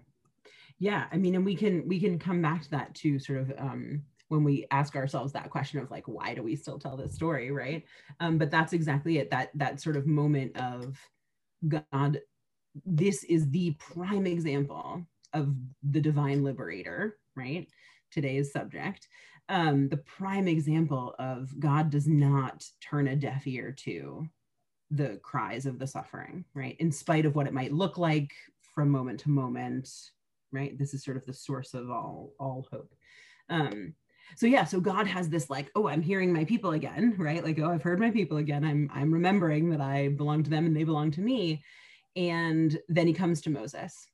yeah 0.78 1.06
i 1.10 1.16
mean 1.16 1.34
and 1.36 1.44
we 1.44 1.54
can 1.56 1.88
we 1.88 1.98
can 1.98 2.18
come 2.18 2.42
back 2.42 2.62
to 2.62 2.70
that 2.70 2.94
too 2.94 3.18
sort 3.18 3.38
of 3.38 3.52
um 3.56 4.02
when 4.28 4.44
we 4.44 4.66
ask 4.70 4.94
ourselves 4.94 5.32
that 5.32 5.48
question 5.48 5.80
of 5.80 5.90
like 5.90 6.06
why 6.06 6.34
do 6.34 6.42
we 6.42 6.54
still 6.54 6.78
tell 6.78 6.98
this 6.98 7.14
story 7.14 7.50
right 7.50 7.84
um 8.20 8.36
but 8.36 8.50
that's 8.50 8.74
exactly 8.74 9.16
it 9.18 9.30
that 9.30 9.50
that 9.54 9.80
sort 9.80 9.96
of 9.96 10.06
moment 10.06 10.54
of 10.58 10.98
god 11.66 12.20
this 12.84 13.24
is 13.24 13.50
the 13.50 13.74
prime 13.78 14.26
example 14.26 15.02
of 15.32 15.54
the 15.82 16.00
divine 16.00 16.44
liberator 16.44 17.16
right 17.36 17.68
today's 18.10 18.52
subject 18.52 19.08
um 19.48 19.88
the 19.88 19.96
prime 19.96 20.48
example 20.48 21.14
of 21.18 21.58
god 21.58 21.90
does 21.90 22.06
not 22.06 22.64
turn 22.80 23.08
a 23.08 23.16
deaf 23.16 23.46
ear 23.46 23.72
to 23.72 24.28
the 24.90 25.20
cries 25.22 25.66
of 25.66 25.78
the 25.78 25.86
suffering 25.86 26.44
right? 26.54 26.76
In 26.80 26.90
spite 26.90 27.24
of 27.24 27.34
what 27.34 27.46
it 27.46 27.54
might 27.54 27.72
look 27.72 27.96
like 27.96 28.32
from 28.74 28.90
moment 28.90 29.20
to 29.20 29.30
moment 29.30 29.88
right? 30.52 30.76
This 30.76 30.94
is 30.94 31.04
sort 31.04 31.16
of 31.16 31.24
the 31.26 31.32
source 31.32 31.74
of 31.74 31.90
all 31.90 32.32
all 32.40 32.66
hope. 32.70 32.92
Um 33.48 33.94
so 34.36 34.46
yeah 34.46 34.64
so 34.64 34.80
god 34.80 35.08
has 35.08 35.28
this 35.28 35.50
like 35.50 35.70
oh 35.74 35.88
i'm 35.88 36.02
hearing 36.02 36.32
my 36.32 36.44
people 36.44 36.72
again 36.72 37.14
right? 37.18 37.44
Like 37.44 37.58
oh 37.60 37.70
i've 37.70 37.82
heard 37.82 38.00
my 38.00 38.10
people 38.10 38.38
again. 38.38 38.64
I'm 38.64 38.90
i'm 38.92 39.12
remembering 39.12 39.70
that 39.70 39.80
i 39.80 40.08
belong 40.08 40.42
to 40.42 40.50
them 40.50 40.66
and 40.66 40.76
they 40.76 40.84
belong 40.84 41.12
to 41.12 41.20
me. 41.20 41.62
And 42.16 42.76
then 42.88 43.06
he 43.06 43.12
comes 43.12 43.40
to 43.42 43.50
moses 43.50 44.06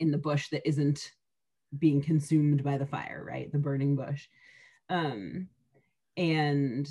in 0.00 0.10
the 0.10 0.18
bush 0.18 0.48
that 0.50 0.66
isn't 0.66 1.12
being 1.76 2.00
consumed 2.00 2.62
by 2.62 2.78
the 2.78 2.86
fire 2.86 3.22
right 3.26 3.52
the 3.52 3.58
burning 3.58 3.96
bush 3.96 4.26
um 4.90 5.48
and 6.16 6.88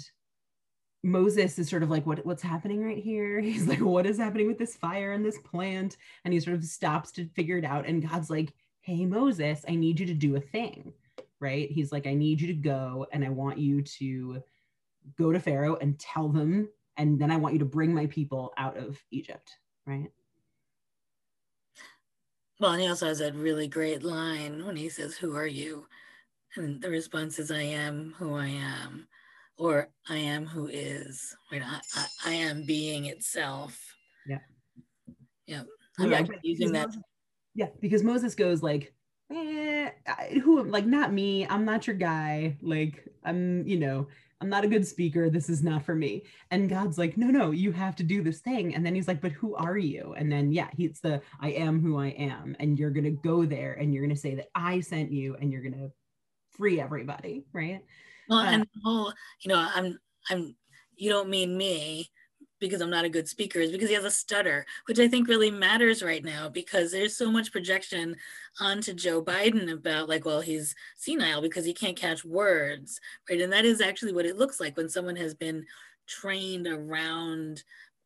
Moses 1.03 1.57
is 1.59 1.69
sort 1.69 1.83
of 1.83 1.89
like, 1.89 2.05
what, 2.05 2.25
what's 2.25 2.41
happening 2.41 2.83
right 2.83 2.97
here? 2.97 3.39
He's 3.41 3.67
like, 3.67 3.79
what 3.79 4.05
is 4.05 4.17
happening 4.17 4.47
with 4.47 4.57
this 4.57 4.75
fire 4.75 5.13
and 5.13 5.23
this 5.23 5.37
plant? 5.39 5.97
And 6.25 6.33
he 6.33 6.39
sort 6.39 6.55
of 6.55 6.63
stops 6.63 7.11
to 7.13 7.29
figure 7.29 7.57
it 7.57 7.65
out. 7.65 7.87
And 7.87 8.07
God's 8.07 8.29
like, 8.29 8.53
hey, 8.81 9.05
Moses, 9.05 9.63
I 9.67 9.75
need 9.75 9.99
you 9.99 10.05
to 10.07 10.13
do 10.13 10.35
a 10.35 10.41
thing, 10.41 10.93
right? 11.39 11.69
He's 11.69 11.91
like, 11.91 12.07
I 12.07 12.13
need 12.13 12.41
you 12.41 12.47
to 12.47 12.53
go 12.53 13.05
and 13.11 13.23
I 13.23 13.29
want 13.29 13.57
you 13.57 13.81
to 13.81 14.41
go 15.17 15.31
to 15.31 15.39
Pharaoh 15.39 15.77
and 15.79 15.99
tell 15.99 16.29
them. 16.29 16.69
And 16.97 17.19
then 17.19 17.31
I 17.31 17.37
want 17.37 17.53
you 17.53 17.59
to 17.59 17.65
bring 17.65 17.93
my 17.93 18.07
people 18.07 18.53
out 18.57 18.77
of 18.77 18.97
Egypt, 19.11 19.57
right? 19.85 20.11
Well, 22.59 22.71
and 22.71 22.81
he 22.81 22.87
also 22.87 23.07
has 23.07 23.19
that 23.19 23.35
really 23.35 23.67
great 23.67 24.03
line 24.03 24.65
when 24.65 24.75
he 24.75 24.89
says, 24.89 25.15
Who 25.15 25.35
are 25.35 25.47
you? 25.47 25.85
And 26.55 26.81
the 26.81 26.89
response 26.89 27.37
is, 27.37 27.51
I 27.51 27.61
am 27.61 28.15
who 28.17 28.35
I 28.35 28.47
am 28.47 29.07
or 29.57 29.89
I 30.09 30.17
am 30.17 30.45
who 30.45 30.67
is. 30.67 31.35
Right? 31.51 31.61
I, 31.63 31.79
I, 31.95 32.07
I 32.25 32.33
am 32.33 32.65
being 32.65 33.05
itself. 33.05 33.79
Yeah. 34.27 34.39
Yeah. 35.45 35.63
I'm 35.99 36.11
yeah, 36.11 36.25
using 36.43 36.71
that. 36.73 36.87
Moses, 36.87 37.01
yeah, 37.55 37.67
because 37.81 38.03
Moses 38.03 38.35
goes 38.35 38.61
like, 38.61 38.93
eh, 39.31 39.89
who 40.43 40.63
like 40.63 40.85
not 40.85 41.11
me. 41.11 41.47
I'm 41.47 41.65
not 41.65 41.87
your 41.87 41.95
guy. 41.95 42.57
Like 42.61 43.07
I'm, 43.23 43.67
you 43.67 43.79
know, 43.79 44.07
I'm 44.39 44.49
not 44.49 44.63
a 44.63 44.67
good 44.67 44.85
speaker. 44.85 45.29
This 45.29 45.49
is 45.49 45.63
not 45.63 45.83
for 45.83 45.95
me. 45.95 46.23
And 46.51 46.69
God's 46.69 46.97
like, 46.97 47.17
no, 47.17 47.27
no, 47.27 47.51
you 47.51 47.71
have 47.71 47.95
to 47.95 48.03
do 48.03 48.21
this 48.21 48.39
thing. 48.39 48.75
And 48.75 48.85
then 48.85 48.93
he's 48.93 49.07
like, 49.07 49.19
but 49.19 49.31
who 49.31 49.55
are 49.55 49.77
you? 49.77 50.13
And 50.15 50.31
then, 50.31 50.51
yeah, 50.51 50.67
he's 50.75 50.99
the 50.99 51.21
I 51.39 51.51
am 51.51 51.81
who 51.81 51.97
I 51.97 52.09
am. 52.09 52.55
And 52.59 52.77
you're 52.77 52.91
going 52.91 53.05
to 53.05 53.11
go 53.11 53.45
there 53.45 53.73
and 53.73 53.93
you're 53.93 54.03
going 54.03 54.15
to 54.15 54.21
say 54.21 54.35
that 54.35 54.49
I 54.53 54.81
sent 54.81 55.11
you 55.11 55.35
and 55.41 55.51
you're 55.51 55.63
going 55.63 55.73
to 55.73 55.91
free 56.51 56.79
everybody. 56.79 57.45
Right. 57.51 57.81
Well, 58.29 58.39
uh, 58.39 58.45
and 58.45 58.61
the 58.61 58.81
whole, 58.83 59.11
you 59.41 59.49
know, 59.49 59.67
I'm, 59.73 59.97
I'm, 60.29 60.55
you 60.95 61.09
don't 61.09 61.29
mean 61.29 61.57
me 61.57 62.09
because 62.59 62.81
I'm 62.81 62.89
not 62.89 63.05
a 63.05 63.09
good 63.09 63.27
speaker 63.27 63.59
is 63.59 63.71
because 63.71 63.89
he 63.89 63.95
has 63.95 64.05
a 64.05 64.11
stutter, 64.11 64.65
which 64.87 64.99
I 64.99 65.07
think 65.07 65.27
really 65.27 65.51
matters 65.51 66.01
right 66.01 66.23
now 66.23 66.49
because 66.49 66.91
there's 66.91 67.15
so 67.15 67.31
much 67.31 67.51
projection 67.51 68.15
onto 68.59 68.93
Joe 68.93 69.23
Biden 69.23 69.71
about 69.71 70.09
like, 70.09 70.25
well, 70.25 70.41
he's 70.41 70.75
senile 70.95 71.41
because 71.41 71.65
he 71.65 71.73
can't 71.73 71.97
catch 71.97 72.25
words, 72.25 72.99
right? 73.29 73.41
And 73.41 73.51
that 73.53 73.65
is 73.65 73.81
actually 73.81 74.13
what 74.13 74.25
it 74.25 74.37
looks 74.37 74.59
like 74.59 74.77
when 74.77 74.89
someone 74.89 75.15
has 75.15 75.33
been 75.33 75.65
trained 76.07 76.67
around 76.67 77.63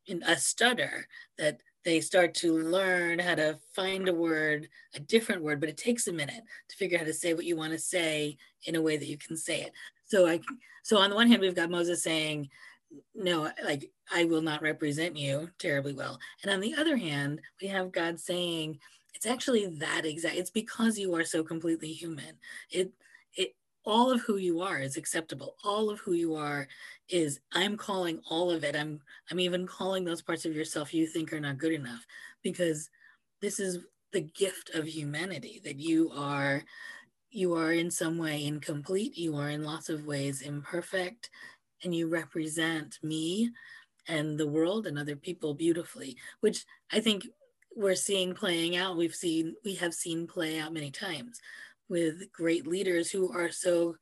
in 0.07 0.23
a 0.23 0.37
stutter 0.37 1.07
that 1.37 1.61
they 1.83 1.99
start 1.99 2.33
to 2.35 2.57
learn 2.57 3.17
how 3.17 3.35
to 3.35 3.59
find 3.73 4.07
a 4.07 4.13
word, 4.13 4.67
a 4.93 4.99
different 4.99 5.41
word, 5.41 5.59
but 5.59 5.69
it 5.69 5.77
takes 5.77 6.07
a 6.07 6.13
minute 6.13 6.43
to 6.69 6.75
figure 6.75 6.97
out 6.97 7.01
how 7.01 7.07
to 7.07 7.13
say 7.13 7.33
what 7.33 7.45
you 7.45 7.55
want 7.55 7.71
to 7.71 7.79
say 7.79 8.37
in 8.65 8.75
a 8.75 8.81
way 8.81 8.97
that 8.97 9.07
you 9.07 9.17
can 9.17 9.35
say 9.35 9.61
it. 9.61 9.71
So 10.05 10.27
I 10.27 10.41
so 10.83 10.97
on 10.97 11.09
the 11.09 11.15
one 11.15 11.27
hand, 11.27 11.41
we've 11.41 11.55
got 11.55 11.69
Moses 11.69 12.03
saying, 12.03 12.49
no, 13.15 13.49
like 13.63 13.91
I 14.13 14.25
will 14.25 14.41
not 14.41 14.61
represent 14.61 15.17
you 15.17 15.49
terribly 15.59 15.93
well. 15.93 16.19
And 16.43 16.51
on 16.51 16.59
the 16.59 16.75
other 16.75 16.97
hand, 16.97 17.41
we 17.61 17.67
have 17.67 17.91
God 17.91 18.19
saying, 18.19 18.79
it's 19.13 19.25
actually 19.25 19.67
that 19.77 20.05
exact, 20.05 20.35
it's 20.35 20.49
because 20.49 20.97
you 20.97 21.13
are 21.15 21.23
so 21.23 21.43
completely 21.43 21.91
human. 21.91 22.37
It 22.69 22.91
it 23.35 23.55
all 23.85 24.11
of 24.11 24.21
who 24.21 24.37
you 24.37 24.61
are 24.61 24.79
is 24.79 24.97
acceptable. 24.97 25.55
All 25.63 25.89
of 25.89 25.99
who 25.99 26.13
you 26.13 26.35
are 26.35 26.67
is 27.09 27.39
I'm 27.51 27.77
calling 27.77 28.21
all 28.29 28.51
of 28.51 28.63
it. 28.63 28.75
I'm 28.75 28.99
I'm 29.29 29.39
even 29.39 29.67
calling 29.67 30.05
those 30.05 30.21
parts 30.21 30.45
of 30.45 30.55
yourself 30.55 30.93
you 30.93 31.07
think 31.07 31.33
are 31.33 31.39
not 31.39 31.57
good 31.57 31.73
enough 31.73 32.05
because 32.41 32.89
this 33.41 33.59
is 33.59 33.79
the 34.13 34.21
gift 34.21 34.71
of 34.73 34.87
humanity 34.87 35.61
that 35.63 35.77
you 35.77 36.11
are 36.15 36.63
you 37.29 37.53
are 37.53 37.71
in 37.71 37.89
some 37.89 38.17
way 38.17 38.45
incomplete, 38.45 39.17
you 39.17 39.37
are 39.37 39.49
in 39.49 39.63
lots 39.63 39.87
of 39.89 40.05
ways 40.05 40.41
imperfect, 40.41 41.29
and 41.83 41.93
you 41.93 42.07
represent 42.07 42.99
me 43.03 43.51
and 44.07 44.37
the 44.37 44.47
world 44.47 44.87
and 44.87 44.97
other 44.97 45.15
people 45.15 45.53
beautifully, 45.53 46.17
which 46.39 46.65
I 46.91 46.99
think 46.99 47.27
we're 47.75 47.95
seeing 47.95 48.33
playing 48.33 48.75
out. 48.75 48.97
We've 48.97 49.15
seen, 49.15 49.55
we 49.63 49.75
have 49.75 49.93
seen 49.93 50.27
play 50.27 50.59
out 50.59 50.73
many 50.73 50.91
times 50.91 51.39
with 51.89 52.31
great 52.31 52.67
leaders 52.67 53.11
who 53.11 53.31
are 53.31 53.51
so 53.51 53.95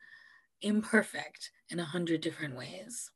imperfect 0.61 1.51
in 1.69 1.79
a 1.79 1.85
hundred 1.85 2.21
different 2.21 2.55
ways. 2.55 3.11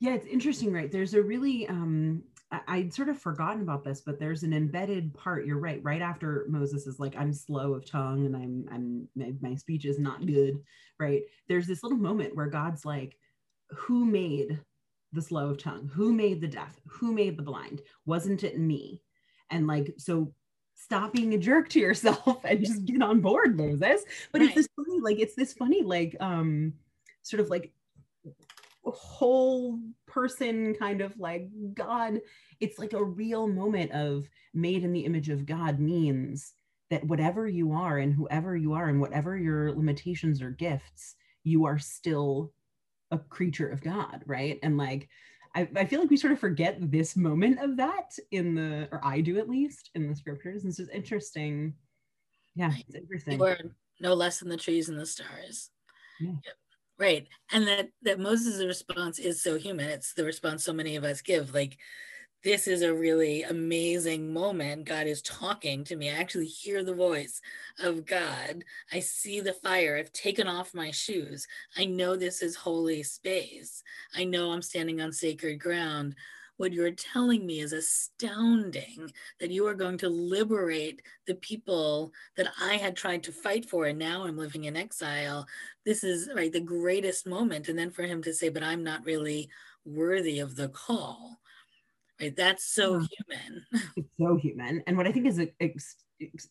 Yeah, 0.00 0.14
it's 0.14 0.26
interesting, 0.26 0.72
right? 0.72 0.90
There's 0.90 1.14
a 1.14 1.22
really 1.22 1.68
um 1.68 2.22
I, 2.66 2.78
would 2.78 2.92
sort 2.92 3.08
of 3.08 3.18
forgotten 3.20 3.62
about 3.62 3.84
this, 3.84 4.00
but 4.00 4.18
there's 4.18 4.42
an 4.42 4.52
embedded 4.52 5.14
part. 5.14 5.46
You're 5.46 5.60
right. 5.60 5.80
Right 5.84 6.02
after 6.02 6.46
Moses 6.48 6.86
is 6.86 6.98
like, 6.98 7.16
I'm 7.16 7.32
slow 7.32 7.74
of 7.74 7.88
tongue 7.88 8.26
and 8.26 8.34
I'm, 8.34 8.64
I'm, 8.72 9.08
my, 9.14 9.50
my 9.50 9.54
speech 9.54 9.84
is 9.84 10.00
not 10.00 10.26
good. 10.26 10.58
Right. 10.98 11.22
There's 11.48 11.68
this 11.68 11.84
little 11.84 11.98
moment 11.98 12.34
where 12.34 12.48
God's 12.48 12.84
like, 12.84 13.16
who 13.72 14.04
made 14.04 14.60
the 15.12 15.22
slow 15.22 15.50
of 15.50 15.58
tongue? 15.58 15.90
Who 15.92 16.12
made 16.12 16.40
the 16.40 16.48
deaf? 16.48 16.80
Who 16.86 17.12
made 17.12 17.36
the 17.36 17.42
blind? 17.42 17.82
Wasn't 18.06 18.44
it 18.44 18.58
me? 18.58 19.02
And 19.50 19.66
like, 19.66 19.94
so 19.98 20.32
stop 20.76 21.12
being 21.12 21.34
a 21.34 21.38
jerk 21.38 21.68
to 21.70 21.80
yourself 21.80 22.38
and 22.44 22.64
just 22.64 22.84
get 22.84 23.02
on 23.02 23.20
board, 23.20 23.56
Moses. 23.56 24.04
But 24.32 24.40
right. 24.40 24.46
it's 24.46 24.54
this 24.54 24.68
funny, 24.76 25.00
like, 25.00 25.18
it's 25.18 25.34
this 25.34 25.52
funny, 25.52 25.82
like, 25.82 26.16
um, 26.20 26.74
sort 27.22 27.40
of 27.40 27.50
like 27.50 27.72
whole 28.84 29.78
person 30.06 30.74
kind 30.74 31.00
of 31.00 31.18
like 31.18 31.48
God. 31.74 32.20
It's 32.60 32.78
like 32.78 32.92
a 32.92 33.04
real 33.04 33.46
moment 33.46 33.92
of 33.92 34.28
made 34.54 34.84
in 34.84 34.92
the 34.92 35.04
image 35.04 35.28
of 35.28 35.46
God 35.46 35.78
means 35.78 36.52
that 36.90 37.04
whatever 37.04 37.46
you 37.46 37.72
are 37.72 37.98
and 37.98 38.12
whoever 38.12 38.56
you 38.56 38.72
are 38.72 38.88
and 38.88 39.00
whatever 39.00 39.36
your 39.36 39.72
limitations 39.72 40.42
or 40.42 40.50
gifts, 40.50 41.14
you 41.44 41.64
are 41.64 41.78
still 41.78 42.52
a 43.10 43.18
creature 43.18 43.68
of 43.68 43.82
God, 43.82 44.22
right? 44.26 44.58
And 44.62 44.76
like, 44.76 45.08
I, 45.54 45.68
I, 45.76 45.84
feel 45.84 46.00
like 46.00 46.10
we 46.10 46.16
sort 46.16 46.32
of 46.32 46.38
forget 46.38 46.76
this 46.80 47.16
moment 47.16 47.58
of 47.60 47.76
that 47.76 48.16
in 48.30 48.54
the, 48.54 48.88
or 48.92 49.00
I 49.02 49.20
do 49.20 49.38
at 49.38 49.48
least 49.48 49.90
in 49.94 50.08
the 50.08 50.14
scriptures. 50.14 50.64
And 50.64 50.74
so 50.74 50.84
it's 50.84 50.92
interesting. 50.92 51.74
Yeah, 52.54 52.72
it's 52.86 52.94
interesting. 52.94 53.38
We're 53.38 53.58
no 54.00 54.14
less 54.14 54.38
than 54.38 54.48
the 54.48 54.56
trees 54.56 54.88
and 54.88 54.98
the 54.98 55.06
stars. 55.06 55.70
Yeah. 56.20 56.30
Yep. 56.44 56.54
Right. 56.98 57.26
And 57.50 57.66
that 57.66 57.88
that 58.02 58.20
Moses' 58.20 58.62
response 58.64 59.18
is 59.18 59.42
so 59.42 59.58
human. 59.58 59.88
It's 59.88 60.12
the 60.12 60.24
response 60.24 60.62
so 60.62 60.72
many 60.72 60.96
of 60.96 61.04
us 61.04 61.22
give. 61.22 61.54
Like, 61.54 61.78
this 62.42 62.66
is 62.66 62.82
a 62.82 62.94
really 62.94 63.42
amazing 63.42 64.32
moment. 64.32 64.86
God 64.86 65.06
is 65.06 65.22
talking 65.22 65.84
to 65.84 65.96
me. 65.96 66.10
I 66.10 66.14
actually 66.14 66.46
hear 66.46 66.82
the 66.82 66.94
voice 66.94 67.40
of 67.78 68.06
God. 68.06 68.64
I 68.92 69.00
see 69.00 69.40
the 69.40 69.52
fire. 69.52 69.96
I've 69.96 70.12
taken 70.12 70.46
off 70.46 70.74
my 70.74 70.90
shoes. 70.90 71.46
I 71.76 71.84
know 71.84 72.16
this 72.16 72.42
is 72.42 72.56
holy 72.56 73.02
space. 73.02 73.82
I 74.14 74.24
know 74.24 74.52
I'm 74.52 74.62
standing 74.62 75.00
on 75.00 75.12
sacred 75.12 75.60
ground 75.60 76.14
what 76.60 76.74
you're 76.74 76.90
telling 76.90 77.46
me 77.46 77.60
is 77.60 77.72
astounding 77.72 79.10
that 79.40 79.50
you 79.50 79.66
are 79.66 79.72
going 79.72 79.96
to 79.96 80.10
liberate 80.10 81.00
the 81.26 81.36
people 81.36 82.12
that 82.36 82.48
I 82.60 82.74
had 82.74 82.94
tried 82.94 83.22
to 83.22 83.32
fight 83.32 83.64
for 83.64 83.86
and 83.86 83.98
now 83.98 84.24
I'm 84.24 84.36
living 84.36 84.64
in 84.64 84.76
exile. 84.76 85.46
This 85.86 86.04
is 86.04 86.28
right 86.36 86.52
the 86.52 86.60
greatest 86.60 87.26
moment. 87.26 87.70
And 87.70 87.78
then 87.78 87.90
for 87.90 88.02
him 88.02 88.22
to 88.24 88.34
say, 88.34 88.50
but 88.50 88.62
I'm 88.62 88.84
not 88.84 89.06
really 89.06 89.48
worthy 89.86 90.38
of 90.38 90.54
the 90.54 90.68
call. 90.68 91.39
Right. 92.20 92.36
That's 92.36 92.74
so 92.74 92.98
human. 92.98 93.64
It's 93.96 94.08
so 94.18 94.36
human. 94.36 94.82
And 94.86 94.96
what 94.96 95.06
I 95.06 95.12
think 95.12 95.26
is 95.26 95.40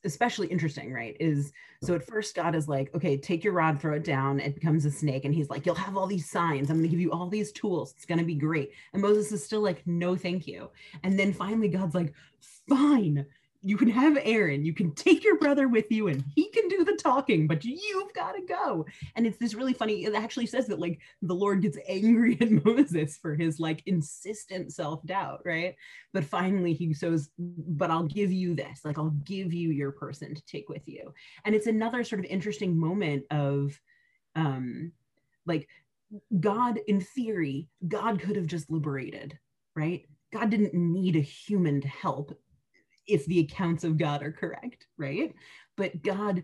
especially 0.03 0.47
interesting, 0.47 0.91
right? 0.91 1.15
Is 1.19 1.51
so 1.83 1.93
at 1.93 2.05
first 2.05 2.35
God 2.35 2.55
is 2.55 2.67
like, 2.67 2.93
okay, 2.95 3.17
take 3.17 3.43
your 3.43 3.53
rod, 3.53 3.79
throw 3.79 3.95
it 3.95 4.03
down, 4.03 4.39
it 4.39 4.55
becomes 4.55 4.85
a 4.85 4.91
snake. 4.91 5.25
And 5.25 5.33
he's 5.33 5.49
like, 5.49 5.65
you'll 5.65 5.75
have 5.75 5.95
all 5.95 6.07
these 6.07 6.29
signs. 6.29 6.69
I'm 6.69 6.77
going 6.77 6.89
to 6.89 6.89
give 6.89 6.99
you 6.99 7.11
all 7.11 7.29
these 7.29 7.51
tools. 7.51 7.93
It's 7.95 8.05
going 8.05 8.19
to 8.19 8.25
be 8.25 8.35
great. 8.35 8.71
And 8.93 9.01
Moses 9.01 9.31
is 9.31 9.45
still 9.45 9.61
like, 9.61 9.85
no, 9.85 10.15
thank 10.15 10.47
you. 10.47 10.69
And 11.03 11.17
then 11.19 11.33
finally, 11.33 11.67
God's 11.67 11.95
like, 11.95 12.13
fine, 12.67 13.25
you 13.61 13.75
can 13.75 13.89
have 13.89 14.17
Aaron, 14.21 14.63
you 14.63 14.73
can 14.73 14.93
take 14.93 15.23
your 15.23 15.37
brother 15.37 15.67
with 15.67 15.91
you 15.91 16.07
and 16.07 16.23
he 16.35 16.49
can 16.49 16.69
do 16.69 16.85
the 16.85 16.95
talking, 16.95 17.45
but 17.45 17.65
you've 17.65 18.13
got 18.13 18.33
to 18.33 18.41
go. 18.41 18.85
And 19.15 19.27
it's 19.27 19.37
this 19.37 19.53
really 19.53 19.73
funny, 19.73 20.05
it 20.05 20.15
actually 20.15 20.45
says 20.45 20.67
that 20.67 20.79
like 20.79 20.99
the 21.21 21.35
Lord 21.35 21.61
gets 21.61 21.77
angry 21.87 22.37
at 22.39 22.51
Moses 22.65 23.17
for 23.17 23.35
his 23.35 23.59
like 23.59 23.83
insistent 23.85 24.71
self-doubt, 24.71 25.41
right? 25.43 25.75
But 26.13 26.23
finally 26.23 26.73
he 26.73 26.93
says, 26.93 27.31
but 27.37 27.91
I'll 27.91 28.03
give 28.03 28.31
you 28.31 28.55
this, 28.55 28.81
like 28.85 28.97
I'll 28.97 29.09
give 29.25 29.53
you 29.53 29.71
your 29.71 29.91
person 29.91 30.33
to 30.33 30.45
take 30.45 30.69
with 30.69 30.87
you. 30.87 31.13
And 31.43 31.53
it's 31.53 31.67
another 31.67 32.03
sort 32.05 32.19
of 32.19 32.25
interesting 32.25 32.77
moment 32.77 33.25
of 33.29 33.79
um 34.35 34.93
like 35.45 35.67
God 36.39 36.79
in 36.87 37.01
theory, 37.01 37.67
God 37.87 38.21
could 38.21 38.35
have 38.35 38.47
just 38.47 38.69
liberated, 38.69 39.37
right? 39.75 40.05
God 40.31 40.49
didn't 40.49 40.73
need 40.73 41.15
a 41.15 41.21
human 41.21 41.81
to 41.81 41.87
help 41.87 42.39
if 43.09 43.25
the 43.25 43.39
accounts 43.39 43.83
of 43.83 43.97
God 43.97 44.23
are 44.23 44.31
correct, 44.31 44.87
right? 44.97 45.33
But 45.75 46.03
God 46.03 46.43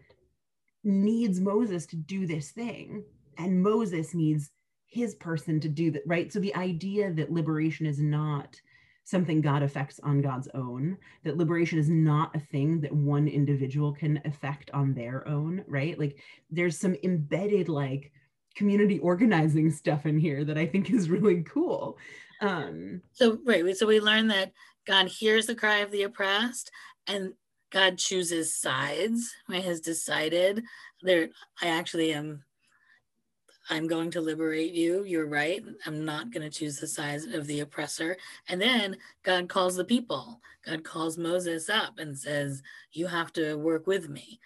needs 0.84 1.40
Moses 1.40 1.86
to 1.88 1.96
do 1.96 2.28
this 2.28 2.52
thing, 2.52 3.04
and 3.38 3.62
Moses 3.62 4.14
needs 4.14 4.52
his 4.88 5.16
person 5.16 5.60
to 5.60 5.70
do 5.70 5.92
that, 5.92 6.04
right? 6.06 6.32
So 6.32 6.40
the 6.40 6.56
idea 6.56 7.12
that 7.14 7.32
liberation 7.32 7.86
is 7.86 8.00
not 8.00 8.60
something 9.04 9.40
God 9.40 9.62
affects 9.62 10.00
on 10.02 10.22
God's 10.22 10.48
own, 10.54 10.98
that 11.24 11.38
liberation 11.38 11.78
is 11.78 11.90
not 11.90 12.36
a 12.36 12.40
thing 12.40 12.82
that 12.82 12.92
one 12.92 13.28
individual 13.28 13.94
can 13.94 14.20
affect 14.26 14.72
on 14.72 14.94
their 14.94 15.28
own, 15.28 15.64
right? 15.68 15.98
Like 15.98 16.20
there's 16.50 16.80
some 16.80 16.96
embedded 17.04 17.70
like 17.70 18.12
community 18.56 19.00
organizing 19.00 19.70
stuff 19.72 20.06
in 20.06 20.18
here 20.18 20.44
that 20.46 20.58
I 20.58 20.66
think 20.66 20.90
is 20.90 21.10
really 21.10 21.44
cool. 21.44 21.98
Um, 22.42 23.02
so 23.14 23.38
right, 23.46 23.78
so 23.78 23.86
we 23.86 24.00
learned 24.00 24.32
that 24.32 24.52
God 24.86 25.08
hears 25.08 25.46
the 25.46 25.56
cry 25.56 25.78
of 25.78 25.92
the 25.92 26.04
oppressed 26.04 26.72
and 27.08 27.34
God 27.72 27.98
chooses 27.98 28.56
sides, 28.56 29.34
right? 29.50 29.64
Has 29.64 29.82
decided 29.82 30.64
there, 31.02 31.30
I 31.62 31.68
actually 31.68 32.14
am, 32.14 32.44
I'm 33.70 33.88
going 33.88 34.12
to 34.12 34.22
liberate 34.22 34.74
you. 34.74 35.04
You're 35.04 35.28
right. 35.28 35.64
I'm 35.86 36.06
not 36.06 36.32
going 36.32 36.50
to 36.50 36.56
choose 36.56 36.80
the 36.80 36.88
side 36.88 37.22
of 37.34 37.48
the 37.48 37.62
oppressor. 37.62 38.16
And 38.48 38.62
then 38.62 38.98
God 39.24 39.50
calls 39.50 39.76
the 39.76 39.84
people. 39.84 40.40
God 40.66 40.84
calls 40.84 41.18
Moses 41.18 41.70
up 41.70 41.98
and 41.98 42.18
says, 42.18 42.62
You 42.92 43.08
have 43.08 43.34
to 43.34 43.56
work 43.56 43.88
with 43.88 44.08
me. 44.08 44.40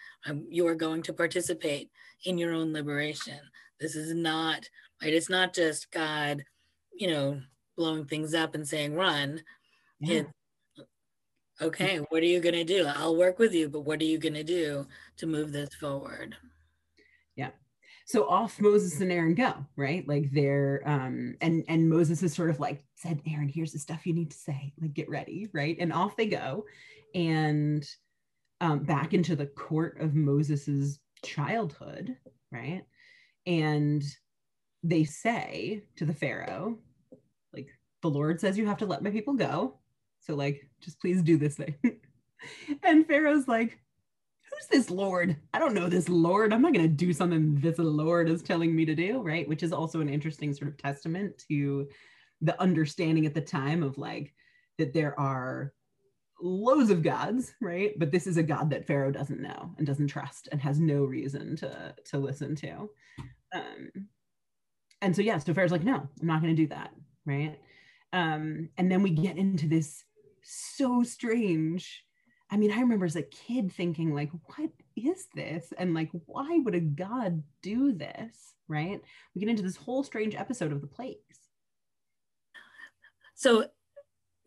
You 0.50 0.67
are 0.67 0.75
going 0.75 1.03
to 1.03 1.13
participate 1.13 1.91
in 2.24 2.38
your 2.38 2.53
own 2.53 2.74
liberation. 2.74 3.39
This 3.79 3.96
is 3.96 4.13
not, 4.13 4.67
right? 5.01 5.13
It's 5.13 5.29
not 5.29 5.53
just 5.53 5.91
God, 5.91 6.43
you 6.93 7.08
know, 7.10 7.41
blowing 7.77 8.05
things 8.05 8.34
up 8.34 8.55
and 8.55 8.67
saying, 8.67 8.96
Run 8.96 9.41
yeah. 10.00 10.24
okay, 11.62 11.98
what 12.10 12.22
are 12.22 12.27
you 12.27 12.39
going 12.39 12.56
to 12.56 12.63
do? 12.63 12.86
I'll 12.88 13.15
work 13.15 13.39
with 13.39 13.53
you, 13.53 13.70
but 13.70 13.82
what 13.82 14.01
are 14.01 14.06
you 14.06 14.18
going 14.18 14.34
to 14.34 14.44
do 14.44 14.88
to 15.18 15.27
move 15.27 15.51
this 15.51 15.74
forward? 15.75 16.36
Yeah. 17.36 17.51
So 18.06 18.27
off 18.27 18.60
Moses 18.60 19.01
and 19.01 19.12
Aaron 19.12 19.36
go, 19.36 19.53
right? 19.75 20.08
Like 20.08 20.32
they're 20.32 20.82
um 20.86 21.36
and 21.41 21.63
and 21.68 21.89
Moses 21.89 22.24
is 22.24 22.34
sort 22.34 22.50
of 22.50 22.60
like 22.60 22.84
said, 22.96 23.22
Aaron, 23.27 23.50
here's 23.50 23.74
the 23.74 23.79
stuff 23.79 24.06
you 24.08 24.13
need 24.13 24.32
to 24.32 24.38
say. 24.38 24.74
Like 24.82 24.94
get 24.94 25.10
ready, 25.10 25.48
right? 25.53 25.77
And 25.79 25.94
off 25.94 26.18
they 26.18 26.27
go. 26.27 26.65
And 27.13 27.88
um 28.62 28.79
back 28.79 29.13
into 29.13 29.36
the 29.36 29.46
court 29.46 30.00
of 30.01 30.15
Moses's 30.15 31.00
childhood, 31.24 32.18
right? 32.51 32.84
And 33.46 34.03
they 34.84 35.03
say 35.03 35.84
to 35.98 36.06
the 36.06 36.13
Pharaoh, 36.13 36.77
like, 37.53 37.68
the 38.01 38.10
Lord 38.10 38.39
says 38.39 38.58
you 38.58 38.68
have 38.68 38.77
to 38.77 38.86
let 38.86 39.03
my 39.03 39.10
people 39.10 39.34
go. 39.34 39.78
So, 40.22 40.36
like, 40.36 40.68
just 40.82 41.00
please 41.00 41.22
do 41.22 41.38
this 41.38 41.56
thing. 41.56 41.76
and 42.84 43.06
Pharaoh's 43.08 43.48
like, 43.48 43.80
Who's 44.50 44.68
this 44.68 44.90
Lord? 44.90 45.38
I 45.54 45.60
don't 45.60 45.76
know 45.76 45.88
this 45.88 46.10
Lord. 46.10 46.54
I'm 46.54 46.62
not 46.62 46.74
going 46.74 46.86
to 46.86 46.94
do 46.94 47.14
something 47.14 47.56
this 47.56 47.78
Lord 47.78 48.30
is 48.30 48.42
telling 48.42 48.76
me 48.76 48.84
to 48.86 48.96
do, 48.96 49.22
right? 49.22 49.48
Which 49.48 49.64
is 49.64 49.72
also 49.72 50.01
an 50.01 50.10
interesting 50.10 50.53
sort 50.53 50.72
of 50.72 50.77
testament 50.77 51.44
to 51.50 51.88
the 52.42 52.60
understanding 52.60 53.25
at 53.25 53.34
the 53.34 53.42
time 53.42 53.84
of 53.84 53.98
like 53.98 54.34
that 54.77 54.94
there 54.94 55.20
are 55.20 55.74
loads 56.42 56.90
of 56.90 57.03
gods, 57.03 57.53
right? 57.62 57.94
But 58.00 58.12
this 58.12 58.25
is 58.25 58.38
a 58.38 58.44
God 58.44 58.70
that 58.72 58.88
Pharaoh 58.88 59.12
doesn't 59.12 59.42
know 59.42 59.74
and 59.77 59.86
doesn't 59.86 60.08
trust 60.08 60.48
and 60.51 60.62
has 60.62 60.79
no 60.79 61.03
reason 61.03 61.55
to 61.58 61.94
to 62.05 62.18
listen 62.18 62.55
to. 62.55 62.90
Um, 63.53 63.92
and 65.01 65.16
so 65.16 65.22
yeah, 65.22 65.38
so 65.38 65.53
Pharaoh's 65.53 65.72
like, 65.72 65.84
no, 65.84 65.96
I'm 65.96 66.27
not 66.27 66.42
going 66.42 66.55
to 66.55 66.62
do 66.62 66.68
that, 66.68 66.92
right? 67.25 67.60
Um, 68.12 68.70
and 68.77 68.92
then 68.92 69.03
we 69.03 69.12
get 69.12 69.38
into 69.38 69.68
this 69.68 70.03
so 70.44 71.04
strange. 71.04 72.04
I 72.52 72.58
mean, 72.58 72.72
I 72.72 72.80
remember 72.80 73.06
as 73.06 73.16
a 73.16 73.24
kid 73.24 73.72
thinking, 73.72 74.14
like, 74.14 74.32
what 74.46 74.72
is 74.96 75.28
this? 75.36 75.72
And 75.78 75.94
like, 75.94 76.10
why 76.25 76.60
would 76.64 76.75
a 76.75 76.80
god 76.80 77.44
do 77.62 77.92
this? 77.92 78.54
Right? 78.68 79.02
We 79.34 79.40
get 79.40 79.50
into 79.50 79.64
this 79.64 79.75
whole 79.75 80.04
strange 80.04 80.36
episode 80.36 80.72
of 80.72 80.82
the 80.82 80.88
plagues. 80.88 81.20
So 83.36 83.66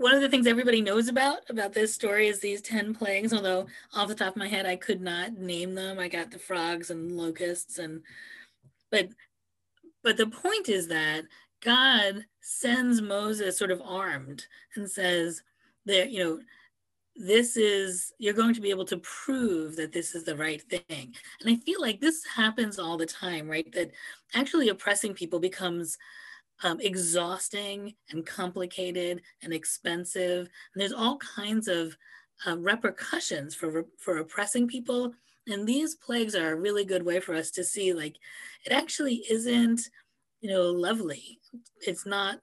one 0.02 0.14
of 0.14 0.20
the 0.20 0.28
things 0.28 0.48
everybody 0.48 0.80
knows 0.80 1.06
about 1.06 1.48
about 1.48 1.72
this 1.72 1.94
story 1.94 2.26
is 2.26 2.40
these 2.40 2.60
10 2.60 2.92
plagues 2.92 3.32
although 3.32 3.66
off 3.94 4.08
the 4.08 4.14
top 4.16 4.30
of 4.32 4.36
my 4.36 4.48
head 4.48 4.66
i 4.66 4.74
could 4.74 5.00
not 5.00 5.34
name 5.34 5.74
them 5.74 5.98
i 5.98 6.08
got 6.08 6.30
the 6.32 6.38
frogs 6.40 6.90
and 6.90 7.16
locusts 7.16 7.78
and 7.78 8.02
but 8.90 9.08
but 10.02 10.16
the 10.16 10.26
point 10.26 10.68
is 10.68 10.88
that 10.88 11.22
god 11.62 12.24
sends 12.40 13.00
moses 13.00 13.56
sort 13.56 13.70
of 13.70 13.80
armed 13.84 14.44
and 14.74 14.90
says 14.90 15.42
that 15.86 16.10
you 16.10 16.22
know 16.22 16.40
this 17.14 17.56
is 17.56 18.12
you're 18.18 18.32
going 18.32 18.54
to 18.54 18.60
be 18.60 18.70
able 18.70 18.84
to 18.86 18.96
prove 18.98 19.76
that 19.76 19.92
this 19.92 20.14
is 20.14 20.24
the 20.24 20.36
right 20.36 20.62
thing. 20.62 21.14
And 21.40 21.50
i 21.50 21.56
feel 21.56 21.80
like 21.80 22.00
this 22.00 22.24
happens 22.24 22.78
all 22.78 22.96
the 22.96 23.06
time 23.06 23.48
right? 23.48 23.70
That 23.72 23.90
actually 24.34 24.68
oppressing 24.70 25.14
people 25.14 25.38
becomes 25.38 25.98
um, 26.62 26.80
exhausting 26.80 27.94
and 28.10 28.24
complicated 28.24 29.20
and 29.42 29.52
expensive. 29.52 30.48
And 30.72 30.80
there's 30.80 30.92
all 30.92 31.18
kinds 31.18 31.68
of 31.68 31.96
uh, 32.46 32.56
repercussions 32.58 33.54
for 33.54 33.86
for 33.98 34.18
oppressing 34.18 34.66
people. 34.66 35.12
And 35.48 35.66
these 35.66 35.96
plagues 35.96 36.34
are 36.34 36.52
a 36.52 36.60
really 36.60 36.84
good 36.84 37.04
way 37.04 37.20
for 37.20 37.34
us 37.34 37.50
to 37.52 37.64
see 37.64 37.92
like 37.92 38.16
it 38.64 38.72
actually 38.72 39.24
isn't 39.28 39.82
you 40.40 40.50
know 40.50 40.70
lovely. 40.70 41.40
It's 41.80 42.06
not 42.06 42.40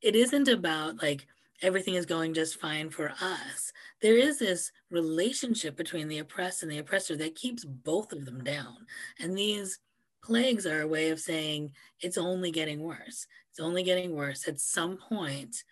it 0.00 0.14
isn't 0.14 0.48
about 0.48 1.02
like 1.02 1.26
everything 1.62 1.94
is 1.94 2.06
going 2.06 2.34
just 2.34 2.60
fine 2.60 2.90
for 2.90 3.10
us. 3.20 3.72
There 4.00 4.16
is 4.16 4.38
this 4.38 4.72
relationship 4.90 5.76
between 5.76 6.08
the 6.08 6.18
oppressed 6.18 6.62
and 6.62 6.70
the 6.70 6.78
oppressor 6.78 7.16
that 7.16 7.36
keeps 7.36 7.64
both 7.64 8.12
of 8.12 8.24
them 8.24 8.42
down. 8.42 8.76
And 9.20 9.38
these 9.38 9.78
plagues 10.22 10.66
are 10.66 10.82
a 10.82 10.88
way 10.88 11.10
of 11.10 11.20
saying 11.20 11.72
it's 12.00 12.18
only 12.18 12.50
getting 12.50 12.80
worse. 12.80 13.26
It's 13.50 13.60
only 13.60 13.82
getting 13.82 14.14
worse. 14.14 14.46
At 14.48 14.60
some 14.60 14.96
point, 14.96 15.62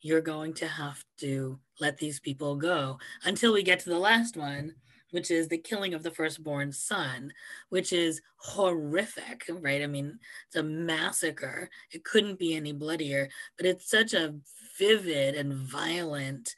you're 0.00 0.20
going 0.20 0.54
to 0.54 0.66
have 0.66 1.04
to 1.18 1.58
let 1.80 1.98
these 1.98 2.20
people 2.20 2.56
go 2.56 2.98
until 3.24 3.52
we 3.52 3.62
get 3.62 3.80
to 3.80 3.90
the 3.90 3.98
last 3.98 4.36
one, 4.36 4.74
which 5.10 5.30
is 5.30 5.48
the 5.48 5.58
killing 5.58 5.94
of 5.94 6.02
the 6.02 6.10
firstborn 6.10 6.72
son, 6.72 7.32
which 7.68 7.92
is 7.92 8.20
horrific, 8.36 9.44
right? 9.48 9.82
I 9.82 9.86
mean, 9.86 10.18
it's 10.46 10.56
a 10.56 10.62
massacre. 10.62 11.68
It 11.92 12.04
couldn't 12.04 12.38
be 12.38 12.54
any 12.54 12.72
bloodier, 12.72 13.28
but 13.56 13.66
it's 13.66 13.90
such 13.90 14.14
a 14.14 14.34
vivid 14.78 15.34
and 15.34 15.52
violent 15.54 16.54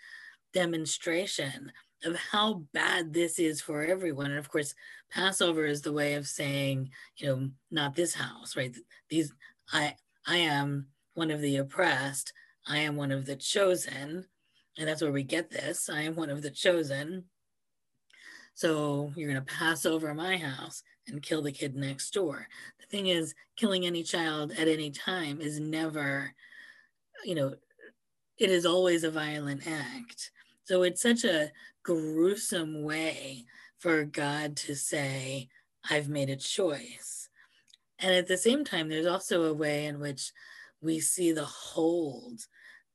demonstration 0.53 1.73
of 2.05 2.17
how 2.17 2.65
bad 2.73 3.13
this 3.13 3.39
is 3.39 3.61
for 3.61 3.83
everyone. 3.83 4.31
And 4.31 4.39
of 4.39 4.49
course, 4.49 4.75
Passover 5.11 5.67
is 5.67 5.83
the 5.83 5.93
way 5.93 6.15
of 6.15 6.27
saying, 6.27 6.91
you 7.17 7.27
know, 7.27 7.51
not 7.71 7.95
this 7.95 8.15
house, 8.15 8.57
right? 8.57 8.75
These, 9.09 9.33
I, 9.73 9.95
I 10.27 10.39
am 10.39 10.87
one 11.15 11.31
of 11.31 11.41
the 11.41 11.57
oppressed. 11.57 12.33
I 12.67 12.79
am 12.79 12.97
one 12.97 13.13
of 13.13 13.27
the 13.27 13.37
chosen. 13.37 14.27
And 14.79 14.89
that's 14.89 15.03
where 15.03 15.13
we 15.13 15.23
get 15.23 15.51
this. 15.51 15.89
I 15.91 16.03
am 16.03 16.17
one 16.17 16.31
of 16.31 16.43
the 16.43 16.51
chosen. 16.51 17.25
So 18.55 19.13
you're 19.17 19.31
going 19.31 19.45
to 19.45 19.55
pass 19.55 19.87
over 19.87 20.15
my 20.15 20.37
house 20.37 20.83
and 21.09 21.23
kill 21.23 21.43
the 21.43 21.53
kid 21.53 21.75
next 21.75 22.13
door. 22.13 22.47
The 22.81 22.87
thing 22.87 23.09
is, 23.09 23.35
killing 23.57 23.87
any 23.87 24.03
child 24.03 24.53
at 24.53 24.69
any 24.69 24.91
time 24.91 25.41
is 25.41 25.59
never, 25.59 26.33
you 27.25 27.35
know, 27.35 27.55
it 28.39 28.51
is 28.51 28.67
always 28.67 29.05
a 29.05 29.11
violent 29.11 29.67
act. 29.67 30.31
So 30.65 30.83
it's 30.83 31.03
such 31.03 31.25
a 31.25 31.51
gruesome 31.83 32.83
way 32.83 33.45
for 33.79 34.05
God 34.05 34.57
to 34.59 34.77
say, 34.77 35.49
I've 35.91 36.09
made 36.09 36.31
a 36.31 36.37
choice. 36.37 37.29
And 37.99 38.15
at 38.15 38.29
the 38.29 38.37
same 38.37 38.65
time, 38.65 38.89
there's 38.89 39.07
also 39.07 39.45
a 39.45 39.55
way 39.55 39.87
in 39.87 39.99
which 39.99 40.33
we 40.81 41.01
see 41.01 41.33
the 41.33 41.45
hold 41.45 42.41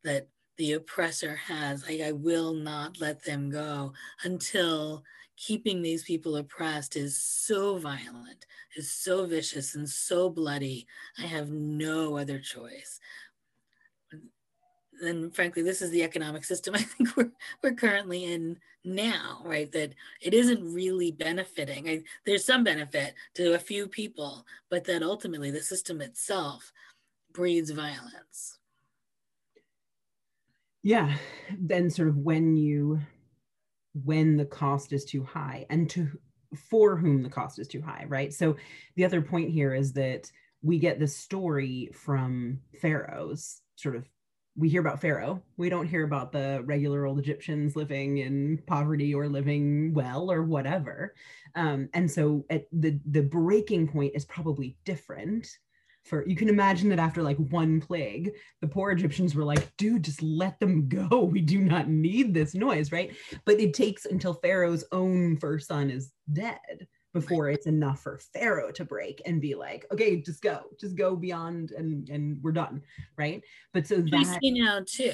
that 0.04 0.28
the 0.58 0.74
oppressor 0.74 1.36
has. 1.36 1.88
Like, 1.88 2.02
I 2.02 2.12
will 2.14 2.54
not 2.54 3.00
let 3.00 3.24
them 3.24 3.50
go 3.50 3.94
until 4.24 5.04
keeping 5.38 5.82
these 5.82 6.04
people 6.04 6.36
oppressed 6.36 6.96
is 6.96 7.18
so 7.18 7.78
violent, 7.78 8.46
is 8.76 8.92
so 8.92 9.26
vicious, 9.26 9.76
and 9.76 9.88
so 9.88 10.30
bloody. 10.30 10.88
I 11.18 11.24
have 11.24 11.50
no 11.52 12.18
other 12.18 12.40
choice 12.40 13.00
And 15.02 15.34
frankly, 15.34 15.62
this 15.62 15.82
is 15.82 15.92
the 15.92 16.04
economic 16.04 16.44
system 16.44 16.76
I 16.76 16.82
think 16.82 17.16
we're 17.16 17.32
we're 17.64 17.74
currently 17.74 18.26
in 18.26 18.58
now, 18.84 19.42
right? 19.44 19.72
That 19.72 19.94
it 20.22 20.34
isn't 20.34 20.74
really 20.74 21.12
benefiting. 21.12 21.90
I, 21.90 22.04
there's 22.26 22.46
some 22.46 22.64
benefit 22.64 23.14
to 23.36 23.54
a 23.54 23.60
few 23.60 23.88
people, 23.88 24.46
but 24.70 24.86
that 24.86 25.04
ultimately 25.04 25.52
the 25.52 25.62
system 25.62 26.02
itself 26.02 26.72
breeds 27.34 27.72
violence. 27.72 28.58
Yeah, 30.84 31.18
then 31.60 31.90
sort 31.90 32.08
of 32.08 32.18
when 32.18 32.56
you 32.56 33.02
when 34.04 34.38
the 34.38 34.46
cost 34.46 34.94
is 34.94 35.06
too 35.06 35.24
high 35.24 35.66
and 35.70 35.90
to 35.92 36.08
for 36.70 36.96
whom 36.96 37.24
the 37.24 37.30
cost 37.30 37.60
is 37.60 37.68
too 37.68 37.82
high, 37.82 38.06
right? 38.08 38.34
So 38.34 38.56
the 38.96 39.06
other 39.06 39.22
point 39.22 39.50
here 39.50 39.74
is 39.74 39.94
that 39.94 40.32
we 40.62 40.80
get 40.80 41.00
the 41.00 41.08
story 41.08 41.90
from 41.94 42.60
pharaohs 42.80 43.62
sort 43.76 43.96
of 43.96 44.08
we 44.58 44.70
hear 44.70 44.82
about 44.82 45.00
Pharaoh. 45.00 45.44
We 45.56 45.70
don't 45.70 45.88
hear 45.88 46.04
about 46.04 46.32
the 46.32 46.64
regular 46.66 47.06
old 47.06 47.20
Egyptians 47.20 47.76
living 47.76 48.18
in 48.18 48.60
poverty 48.66 49.14
or 49.14 49.30
living 49.30 49.94
well 49.94 50.32
or 50.32 50.42
whatever. 50.42 51.14
Um, 51.56 51.90
and 51.94 52.10
so 52.10 52.44
the 52.72 53.00
the 53.06 53.22
breaking 53.22 53.88
point 53.88 54.14
is 54.16 54.26
probably 54.26 54.76
different. 54.84 55.48
For 56.08 56.28
you 56.28 56.36
can 56.36 56.50
imagine 56.50 56.90
that 56.90 57.00
after 57.00 57.22
like 57.22 57.38
one 57.38 57.82
plague, 57.82 58.32
the 58.62 58.68
poor 58.68 58.92
Egyptians 58.92 59.36
were 59.36 59.44
like, 59.44 59.76
"Dude, 59.78 60.04
just 60.04 60.22
let 60.22 60.60
them 60.60 60.88
go. 61.10 61.24
We 61.24 61.42
do 61.42 61.60
not 61.60 61.90
need 61.90 62.34
this 62.34 62.56
noise, 62.56 62.92
right?" 62.92 63.16
But 63.46 63.60
it 63.60 63.74
takes 63.74 64.06
until 64.06 64.34
Pharaoh's 64.34 64.86
own 64.92 65.38
first 65.38 65.68
son 65.68 65.90
is 65.90 66.12
dead 66.32 66.88
before 67.14 67.50
it's 67.50 67.66
enough 67.66 68.02
for 68.02 68.20
pharaoh 68.34 68.72
to 68.72 68.86
break 68.86 69.22
and 69.26 69.42
be 69.42 69.56
like 69.56 69.86
okay 69.92 70.18
just 70.18 70.42
go 70.42 70.62
just 70.80 70.96
go 70.96 71.16
beyond 71.16 71.72
and 71.72 72.10
and 72.10 72.38
we're 72.44 72.52
done 72.52 72.82
right 73.18 73.42
but 73.74 73.88
so 73.88 73.96
that 73.96 74.12
we 74.12 74.24
see 74.24 74.52
now 74.52 74.82
too 74.86 75.14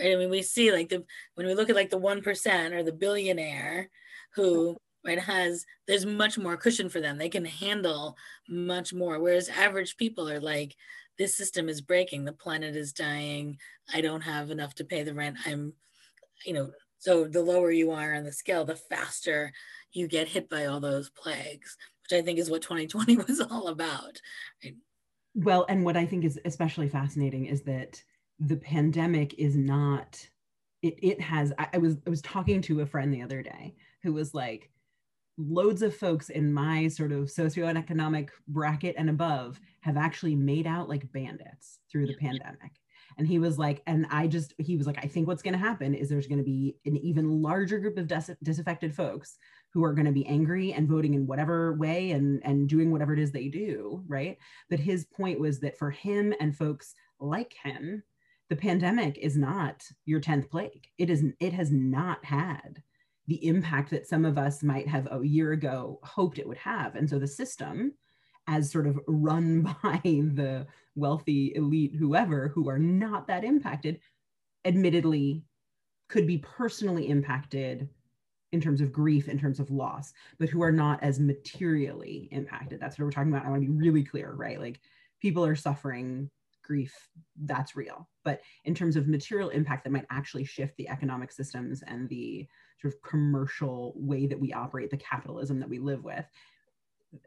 right 0.00 0.12
i 0.12 0.16
mean 0.16 0.30
we 0.30 0.42
see 0.42 0.72
like 0.72 0.88
the 0.88 1.04
when 1.34 1.46
we 1.46 1.54
look 1.54 1.70
at 1.70 1.76
like 1.76 1.90
the 1.90 2.00
1% 2.00 2.72
or 2.72 2.82
the 2.82 2.92
billionaire 2.92 3.90
who 4.34 4.76
right 5.04 5.18
has 5.18 5.64
there's 5.86 6.06
much 6.06 6.38
more 6.38 6.56
cushion 6.56 6.88
for 6.88 7.00
them. 7.00 7.18
They 7.18 7.28
can 7.28 7.44
handle 7.44 8.16
much 8.48 8.92
more. 8.92 9.18
Whereas 9.18 9.48
average 9.48 9.96
people 9.96 10.28
are 10.28 10.40
like 10.40 10.76
this 11.18 11.36
system 11.36 11.68
is 11.68 11.80
breaking. 11.80 12.24
The 12.24 12.32
planet 12.32 12.76
is 12.76 12.92
dying. 12.92 13.58
I 13.92 14.00
don't 14.00 14.22
have 14.22 14.50
enough 14.50 14.74
to 14.76 14.84
pay 14.84 15.02
the 15.02 15.14
rent. 15.14 15.36
I'm 15.46 15.72
you 16.44 16.54
know 16.54 16.70
so 16.98 17.24
the 17.24 17.42
lower 17.42 17.70
you 17.70 17.90
are 17.90 18.14
on 18.14 18.24
the 18.24 18.32
scale 18.32 18.64
the 18.64 18.76
faster 18.76 19.52
you 19.92 20.06
get 20.06 20.28
hit 20.28 20.48
by 20.48 20.66
all 20.66 20.80
those 20.80 21.10
plagues, 21.10 21.76
which 22.02 22.18
I 22.18 22.22
think 22.22 22.38
is 22.38 22.50
what 22.50 22.62
2020 22.62 23.16
was 23.28 23.40
all 23.40 23.68
about. 23.68 24.20
Well, 25.34 25.66
and 25.68 25.84
what 25.84 25.96
I 25.96 26.06
think 26.06 26.24
is 26.24 26.38
especially 26.44 26.88
fascinating 26.88 27.46
is 27.46 27.62
that 27.62 28.02
the 28.38 28.56
pandemic 28.56 29.34
is 29.38 29.56
not 29.56 30.26
it, 30.82 30.98
it 31.02 31.20
has 31.20 31.52
I, 31.58 31.68
I 31.74 31.78
was 31.78 31.96
I 32.06 32.10
was 32.10 32.22
talking 32.22 32.62
to 32.62 32.80
a 32.80 32.86
friend 32.86 33.12
the 33.12 33.22
other 33.22 33.42
day 33.42 33.74
who 34.02 34.12
was 34.12 34.34
like 34.34 34.70
loads 35.36 35.82
of 35.82 35.96
folks 35.96 36.28
in 36.28 36.52
my 36.52 36.88
sort 36.88 37.12
of 37.12 37.24
socioeconomic 37.24 38.28
bracket 38.48 38.94
and 38.98 39.08
above 39.08 39.60
have 39.80 39.96
actually 39.96 40.34
made 40.34 40.66
out 40.66 40.88
like 40.88 41.10
bandits 41.12 41.78
through 41.90 42.06
the 42.06 42.16
pandemic. 42.16 42.72
And 43.18 43.26
he 43.26 43.38
was 43.38 43.58
like 43.58 43.82
and 43.86 44.06
i 44.10 44.26
just 44.26 44.54
he 44.58 44.76
was 44.76 44.86
like 44.86 44.98
i 45.04 45.06
think 45.06 45.26
what's 45.26 45.42
going 45.42 45.52
to 45.52 45.58
happen 45.58 45.94
is 45.94 46.08
there's 46.08 46.26
going 46.26 46.38
to 46.38 46.44
be 46.44 46.76
an 46.86 46.96
even 46.96 47.42
larger 47.42 47.78
group 47.78 47.98
of 47.98 48.06
dis- 48.06 48.30
disaffected 48.42 48.94
folks 48.94 49.36
who 49.74 49.84
are 49.84 49.92
going 49.92 50.06
to 50.06 50.12
be 50.12 50.26
angry 50.26 50.72
and 50.72 50.88
voting 50.88 51.12
in 51.14 51.26
whatever 51.26 51.74
way 51.74 52.12
and 52.12 52.40
and 52.44 52.68
doing 52.68 52.90
whatever 52.90 53.12
it 53.12 53.18
is 53.18 53.30
they 53.30 53.48
do 53.48 54.02
right? 54.08 54.38
But 54.70 54.80
his 54.80 55.04
point 55.04 55.38
was 55.38 55.60
that 55.60 55.76
for 55.76 55.90
him 55.90 56.32
and 56.40 56.56
folks 56.56 56.94
like 57.18 57.54
him 57.62 58.02
the 58.50 58.56
pandemic 58.56 59.16
is 59.16 59.36
not 59.36 59.84
your 60.04 60.20
10th 60.20 60.50
plague. 60.50 60.88
It 60.98 61.08
is 61.08 61.24
it 61.38 61.52
has 61.52 61.70
not 61.70 62.22
had 62.24 62.82
the 63.30 63.46
impact 63.46 63.90
that 63.90 64.08
some 64.08 64.24
of 64.24 64.36
us 64.36 64.62
might 64.62 64.88
have 64.88 65.06
a 65.12 65.24
year 65.24 65.52
ago 65.52 66.00
hoped 66.02 66.38
it 66.38 66.48
would 66.48 66.58
have 66.58 66.96
and 66.96 67.08
so 67.08 67.18
the 67.18 67.26
system 67.26 67.92
as 68.48 68.70
sort 68.70 68.88
of 68.88 68.98
run 69.06 69.62
by 69.82 70.00
the 70.02 70.66
wealthy 70.96 71.54
elite 71.54 71.94
whoever 71.96 72.48
who 72.48 72.68
are 72.68 72.78
not 72.78 73.28
that 73.28 73.44
impacted 73.44 74.00
admittedly 74.64 75.44
could 76.08 76.26
be 76.26 76.38
personally 76.38 77.08
impacted 77.08 77.88
in 78.52 78.60
terms 78.60 78.80
of 78.80 78.92
grief, 78.92 79.28
in 79.28 79.38
terms 79.38 79.60
of 79.60 79.70
loss, 79.70 80.12
but 80.40 80.48
who 80.48 80.60
are 80.60 80.72
not 80.72 81.00
as 81.04 81.20
materially 81.20 82.28
impacted. 82.32 82.80
That's 82.80 82.98
what 82.98 83.04
we're 83.04 83.12
talking 83.12 83.32
about. 83.32 83.46
I 83.46 83.48
want 83.48 83.62
to 83.62 83.68
be 83.68 83.72
really 83.72 84.02
clear, 84.02 84.32
right? 84.32 84.60
Like 84.60 84.80
people 85.22 85.44
are 85.44 85.54
suffering 85.54 86.28
grief, 86.64 87.08
that's 87.44 87.76
real. 87.76 88.08
But 88.24 88.40
in 88.64 88.74
terms 88.74 88.96
of 88.96 89.06
material 89.06 89.50
impact 89.50 89.84
that 89.84 89.92
might 89.92 90.06
actually 90.10 90.44
shift 90.44 90.76
the 90.76 90.88
economic 90.88 91.30
systems 91.30 91.82
and 91.86 92.08
the 92.08 92.48
sort 92.80 92.94
of 92.94 93.02
commercial 93.02 93.92
way 93.96 94.26
that 94.26 94.40
we 94.40 94.52
operate, 94.52 94.90
the 94.90 94.96
capitalism 94.96 95.60
that 95.60 95.68
we 95.68 95.78
live 95.78 96.04
with, 96.04 96.24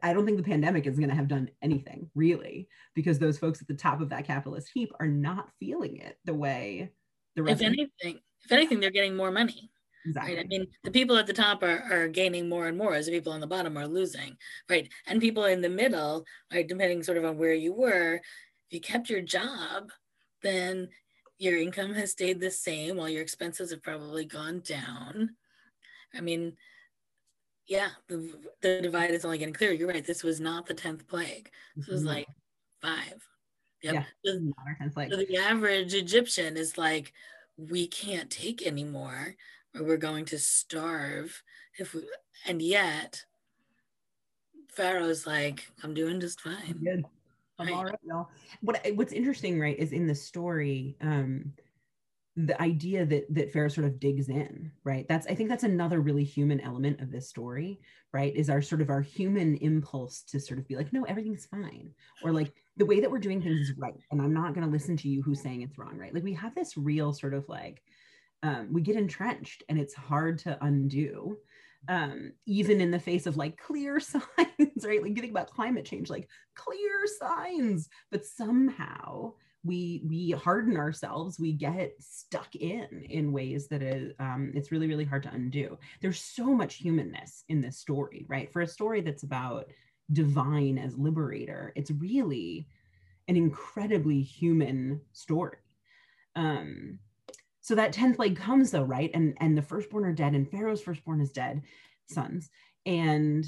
I 0.02 0.12
don't 0.12 0.24
think 0.24 0.38
the 0.38 0.42
pandemic 0.42 0.86
is 0.86 0.98
going 0.98 1.10
to 1.10 1.14
have 1.14 1.28
done 1.28 1.50
anything 1.62 2.10
really, 2.14 2.68
because 2.94 3.18
those 3.18 3.38
folks 3.38 3.60
at 3.60 3.68
the 3.68 3.74
top 3.74 4.00
of 4.00 4.08
that 4.10 4.26
capitalist 4.26 4.70
heap 4.72 4.92
are 4.98 5.06
not 5.06 5.50
feeling 5.60 5.98
it 5.98 6.18
the 6.24 6.34
way 6.34 6.90
the 7.36 7.42
rest. 7.42 7.60
If 7.60 7.66
anything, 7.66 8.20
if 8.44 8.52
anything, 8.52 8.80
they're 8.80 8.90
getting 8.90 9.16
more 9.16 9.30
money. 9.30 9.70
Exactly. 10.06 10.36
Right. 10.36 10.44
I 10.44 10.48
mean, 10.48 10.66
the 10.84 10.90
people 10.90 11.16
at 11.16 11.26
the 11.26 11.32
top 11.32 11.62
are, 11.62 11.82
are 11.90 12.08
gaining 12.08 12.48
more 12.48 12.66
and 12.66 12.76
more 12.76 12.94
as 12.94 13.06
the 13.06 13.12
people 13.12 13.32
on 13.32 13.40
the 13.40 13.46
bottom 13.46 13.76
are 13.76 13.86
losing, 13.86 14.36
right? 14.68 14.88
And 15.06 15.20
people 15.20 15.44
in 15.44 15.62
the 15.62 15.68
middle, 15.70 16.24
right, 16.52 16.66
depending 16.66 17.02
sort 17.02 17.18
of 17.18 17.24
on 17.24 17.38
where 17.38 17.54
you 17.54 17.72
were, 17.72 18.16
if 18.16 18.72
you 18.72 18.80
kept 18.80 19.08
your 19.08 19.22
job, 19.22 19.90
then 20.42 20.88
your 21.38 21.56
income 21.58 21.94
has 21.94 22.12
stayed 22.12 22.38
the 22.38 22.50
same 22.50 22.96
while 22.96 23.08
your 23.08 23.22
expenses 23.22 23.70
have 23.70 23.82
probably 23.82 24.24
gone 24.24 24.60
down. 24.60 25.36
I 26.16 26.20
mean, 26.20 26.56
yeah, 27.66 27.88
the, 28.08 28.30
the 28.60 28.80
divide 28.82 29.10
is 29.10 29.24
only 29.24 29.38
getting 29.38 29.54
clearer. 29.54 29.72
You're 29.72 29.88
right. 29.88 30.04
This 30.04 30.22
was 30.22 30.40
not 30.40 30.66
the 30.66 30.74
10th 30.74 31.06
plague. 31.06 31.50
This 31.76 31.88
was 31.88 32.00
mm-hmm. 32.00 32.08
like 32.08 32.28
five. 32.80 33.26
Yep. 33.82 33.94
Yeah, 33.94 34.04
so, 34.24 35.08
so 35.10 35.16
the 35.16 35.36
average 35.36 35.94
Egyptian 35.94 36.56
is 36.56 36.78
like, 36.78 37.12
we 37.56 37.86
can't 37.86 38.30
take 38.30 38.66
anymore 38.66 39.36
or 39.74 39.84
we're 39.84 39.96
going 39.96 40.24
to 40.24 40.38
starve 40.38 41.42
if 41.78 41.94
we 41.94 42.02
and 42.46 42.60
yet 42.60 43.24
pharaoh's 44.68 45.26
like 45.26 45.70
i'm 45.82 45.94
doing 45.94 46.20
just 46.20 46.40
fine 46.40 46.78
good 46.82 47.04
i'm 47.58 47.72
all 47.72 47.84
right 47.84 47.98
y'all 48.04 48.28
what 48.60 48.80
what's 48.94 49.12
interesting 49.12 49.60
right 49.60 49.78
is 49.78 49.92
in 49.92 50.06
the 50.06 50.14
story 50.14 50.96
um 51.00 51.52
the 52.36 52.60
idea 52.60 53.06
that 53.06 53.32
that 53.32 53.52
Pharaoh 53.52 53.68
sort 53.68 53.86
of 53.86 54.00
digs 54.00 54.28
in 54.28 54.72
right? 54.82 55.06
That's 55.08 55.26
i 55.26 55.34
think 55.34 55.48
that's 55.48 55.62
another 55.62 56.00
really 56.00 56.24
human 56.24 56.60
element 56.60 57.00
of 57.00 57.10
this 57.10 57.28
story 57.28 57.80
right? 58.12 58.34
Is 58.36 58.48
our 58.48 58.62
sort 58.62 58.80
of 58.80 58.90
our 58.90 59.00
human 59.00 59.56
impulse 59.56 60.22
to 60.22 60.38
sort 60.38 60.58
of 60.58 60.68
be 60.68 60.76
like 60.76 60.92
no 60.92 61.04
everything's 61.04 61.46
fine. 61.46 61.90
Or 62.22 62.32
like 62.32 62.52
the 62.76 62.86
way 62.86 63.00
that 63.00 63.10
we're 63.10 63.18
doing 63.18 63.40
things 63.40 63.68
is 63.68 63.72
right 63.78 63.94
and 64.10 64.20
i'm 64.20 64.34
not 64.34 64.54
going 64.54 64.66
to 64.66 64.72
listen 64.72 64.96
to 64.98 65.08
you 65.08 65.22
who's 65.22 65.40
saying 65.40 65.62
it's 65.62 65.78
wrong 65.78 65.96
right? 65.96 66.14
Like 66.14 66.24
we 66.24 66.34
have 66.34 66.54
this 66.54 66.76
real 66.76 67.12
sort 67.12 67.34
of 67.34 67.48
like 67.48 67.82
um, 68.42 68.68
we 68.72 68.82
get 68.82 68.96
entrenched 68.96 69.62
and 69.68 69.78
it's 69.78 69.94
hard 69.94 70.38
to 70.40 70.58
undo 70.60 71.38
um, 71.88 72.32
even 72.46 72.80
in 72.80 72.90
the 72.90 72.98
face 72.98 73.26
of 73.26 73.36
like 73.36 73.58
clear 73.58 74.00
signs 74.00 74.84
right? 74.84 75.02
Like 75.02 75.14
getting 75.14 75.30
about 75.30 75.50
climate 75.50 75.84
change 75.84 76.10
like 76.10 76.28
clear 76.56 77.06
signs 77.20 77.88
but 78.10 78.24
somehow 78.24 79.34
we 79.64 80.02
we 80.06 80.30
harden 80.32 80.76
ourselves 80.76 81.40
we 81.40 81.52
get 81.52 81.94
stuck 81.98 82.54
in 82.54 83.06
in 83.08 83.32
ways 83.32 83.66
that 83.68 83.82
is 83.82 84.12
um, 84.18 84.52
it's 84.54 84.70
really 84.70 84.86
really 84.86 85.04
hard 85.04 85.22
to 85.22 85.32
undo 85.32 85.78
there's 86.00 86.20
so 86.20 86.46
much 86.46 86.76
humanness 86.76 87.44
in 87.48 87.60
this 87.60 87.78
story 87.78 88.24
right 88.28 88.52
for 88.52 88.62
a 88.62 88.66
story 88.66 89.00
that's 89.00 89.22
about 89.22 89.70
divine 90.12 90.78
as 90.78 90.96
liberator 90.98 91.72
it's 91.76 91.90
really 91.90 92.68
an 93.28 93.36
incredibly 93.36 94.20
human 94.20 95.00
story 95.12 95.56
um 96.36 96.98
so 97.64 97.74
that 97.76 97.94
10th 97.94 98.16
plague 98.16 98.36
comes 98.36 98.70
though, 98.70 98.82
right? 98.82 99.10
And 99.14 99.38
and 99.40 99.56
the 99.56 99.62
firstborn 99.62 100.04
are 100.04 100.12
dead, 100.12 100.34
and 100.34 100.48
Pharaoh's 100.48 100.82
firstborn 100.82 101.22
is 101.22 101.32
dead, 101.32 101.62
sons. 102.10 102.50
And 102.84 103.46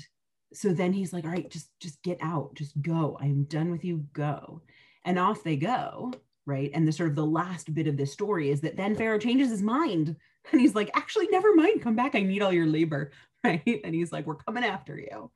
so 0.55 0.73
then 0.73 0.95
he's 0.95 1.13
like, 1.13 1.25
all 1.25 1.31
right, 1.31 1.51
just 1.51 1.69
just 1.81 2.03
get 2.03 2.17
out, 2.23 2.55
just 2.55 2.81
go. 2.81 3.19
I 3.21 3.27
am 3.27 3.45
done 3.45 3.71
with 3.71 3.85
you, 3.85 4.07
go. 4.15 4.63
And 5.07 5.19
off 5.19 5.43
they 5.43 5.57
go, 5.57 6.13
right? 6.45 6.71
And 6.75 6.87
the 6.87 6.93
sort 6.93 7.09
of 7.09 7.17
the 7.17 7.25
last 7.25 7.73
bit 7.73 7.87
of 7.87 7.97
this 7.97 8.13
story 8.13 8.51
is 8.51 8.61
that 8.61 8.77
then 8.77 8.95
Pharaoh 8.95 9.19
changes 9.19 9.49
his 9.51 9.63
mind 9.63 10.17
and 10.53 10.61
he's 10.61 10.75
like, 10.75 10.91
actually, 10.95 11.29
never 11.29 11.55
mind, 11.55 11.81
come 11.81 11.97
back. 11.97 12.15
I 12.15 12.21
need 12.21 12.43
all 12.43 12.53
your 12.53 12.67
labor, 12.67 13.13
right? 13.45 13.81
And 13.83 13.95
he's 13.95 14.13
like, 14.13 14.27
we're 14.27 14.35
coming 14.35 14.65
after 14.65 14.99
you. 14.99 15.31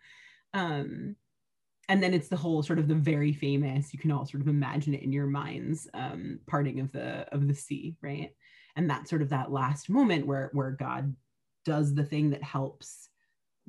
Um, 0.53 1.17
and 1.91 2.01
then 2.01 2.15
it's 2.15 2.29
the 2.29 2.37
whole 2.37 2.63
sort 2.63 2.79
of 2.79 2.87
the 2.87 2.95
very 2.95 3.33
famous 3.33 3.93
you 3.93 3.99
can 3.99 4.13
all 4.13 4.25
sort 4.25 4.41
of 4.41 4.49
imagine 4.49 4.95
it 4.95 5.03
in 5.03 5.13
your 5.13 5.27
minds 5.27 5.89
um, 5.93 6.39
parting 6.47 6.79
of 6.79 6.93
the 6.93 7.27
of 7.35 7.49
the 7.49 7.55
sea 7.55 7.97
right 8.01 8.31
and 8.77 8.89
that's 8.89 9.11
sort 9.11 9.23
of 9.23 9.29
that 9.31 9.51
last 9.51 9.91
moment 9.91 10.25
where 10.25 10.51
where 10.53 10.71
god 10.71 11.15
does 11.65 11.95
the 11.95 12.05
thing 12.05 12.31
that 12.31 12.43
helps 12.43 13.10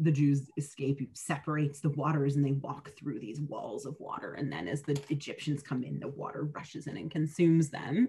the 0.04 0.12
jews 0.12 0.50
escape 0.58 1.00
separates 1.14 1.80
the 1.80 1.90
waters 1.90 2.36
and 2.36 2.46
they 2.46 2.54
walk 2.54 2.92
through 2.98 3.20
these 3.20 3.42
walls 3.42 3.86
of 3.86 3.96
water 4.00 4.34
and 4.34 4.52
then 4.52 4.68
as 4.68 4.82
the 4.82 5.00
egyptians 5.10 5.62
come 5.64 5.84
in 5.84 6.00
the 6.00 6.08
water 6.08 6.44
rushes 6.54 6.88
in 6.88 6.98
and 6.98 7.12
consumes 7.12 7.70
them 7.70 8.08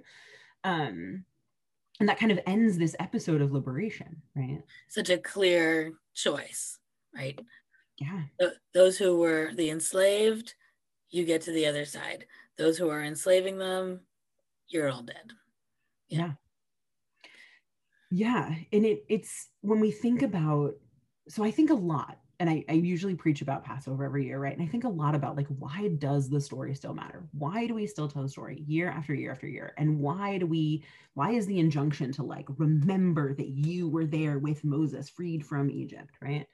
Um, 0.65 1.25
and 2.01 2.09
that 2.09 2.19
kind 2.19 2.33
of 2.33 2.41
ends 2.47 2.79
this 2.79 2.97
episode 2.99 3.41
of 3.43 3.53
liberation, 3.53 4.23
right? 4.35 4.63
Such 4.89 5.11
a 5.11 5.19
clear 5.19 5.93
choice, 6.15 6.79
right? 7.15 7.39
Yeah. 7.99 8.23
those 8.75 8.99
who 8.99 9.19
were 9.19 9.53
the 9.55 9.71
enslaved, 9.71 10.55
you 11.11 11.25
get 11.25 11.43
to 11.43 11.53
the 11.53 11.67
other 11.67 11.85
side. 11.85 12.27
Those 12.57 12.79
who 12.79 12.89
are 12.89 13.05
enslaving 13.05 13.59
them, 13.59 14.01
you're 14.69 14.91
all 14.91 15.03
dead. 15.03 15.33
Yeah. 16.09 16.33
Yeah. 18.11 18.55
And 18.73 18.85
it 18.85 19.05
it's 19.09 19.49
when 19.61 19.81
we 19.81 19.91
think 19.91 20.23
about 20.23 20.75
so 21.29 21.45
I 21.45 21.51
think 21.51 21.71
a 21.71 21.75
lot 21.75 22.19
and 22.43 22.51
I, 22.51 22.65
I, 22.69 22.73
usually 22.73 23.15
preach 23.15 23.41
about 23.41 23.65
Passover 23.65 24.05
every 24.05 24.27
year, 24.27 24.41
right? 24.41 24.53
And 24.53 24.67
I 24.67 24.69
think 24.69 24.83
a 24.83 24.89
lot 24.89 25.15
about 25.15 25.37
like, 25.37 25.47
why 25.61 25.91
does 25.99 26.29
the 26.29 26.41
story 26.41 26.75
still 26.75 26.93
matter? 26.93 27.23
Why 27.39 27.69
do 27.69 27.75
we 27.75 27.87
still 27.87 28.09
tell 28.09 28.23
the 28.23 28.29
story 28.29 28.65
year 28.67 28.91
after 28.91 29.15
year 29.15 29.31
after 29.31 29.47
year? 29.47 29.75
And 29.79 30.01
why 30.01 30.39
do 30.39 30.47
we, 30.47 30.83
why 31.15 31.31
is 31.31 31.47
the 31.47 31.61
injunction 31.61 32.11
to 32.15 32.25
like, 32.25 32.49
remember 32.59 33.33
that 33.35 33.47
you 33.51 33.89
were 33.89 34.07
there 34.07 34.41
with 34.41 34.65
Moses, 34.65 35.09
freed 35.09 35.47
from 35.47 35.71
Egypt, 35.71 36.17
right? 36.21 36.45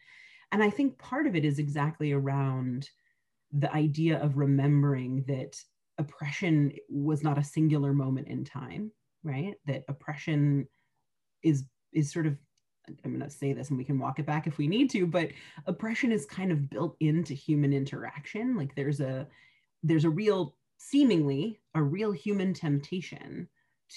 And 0.52 0.62
I 0.62 0.68
think 0.68 0.98
part 0.98 1.26
of 1.26 1.34
it 1.34 1.46
is 1.46 1.58
exactly 1.58 2.12
around 2.12 2.90
the 3.52 3.72
idea 3.72 4.22
of 4.22 4.36
remembering 4.36 5.24
that 5.26 5.56
oppression 5.96 6.72
was 6.90 7.22
not 7.22 7.38
a 7.38 7.44
singular 7.44 7.94
moment 7.94 8.28
in 8.28 8.44
time, 8.44 8.92
right? 9.22 9.54
That 9.64 9.84
oppression 9.88 10.68
is 11.42 11.64
is 11.94 12.12
sort 12.12 12.26
of 12.26 12.36
I'm 13.04 13.16
going 13.16 13.28
to 13.28 13.30
say 13.30 13.52
this 13.52 13.68
and 13.68 13.78
we 13.78 13.84
can 13.84 13.98
walk 13.98 14.18
it 14.18 14.26
back 14.26 14.46
if 14.46 14.58
we 14.58 14.66
need 14.66 14.90
to, 14.90 15.06
but 15.06 15.30
oppression 15.66 16.12
is 16.12 16.26
kind 16.26 16.52
of 16.52 16.70
built 16.70 16.96
into 17.00 17.34
human 17.34 17.72
interaction. 17.72 18.56
Like 18.56 18.74
there's 18.74 19.00
a 19.00 19.26
there's 19.82 20.04
a 20.04 20.10
real 20.10 20.54
seemingly 20.78 21.60
a 21.74 21.82
real 21.82 22.12
human 22.12 22.54
temptation 22.54 23.48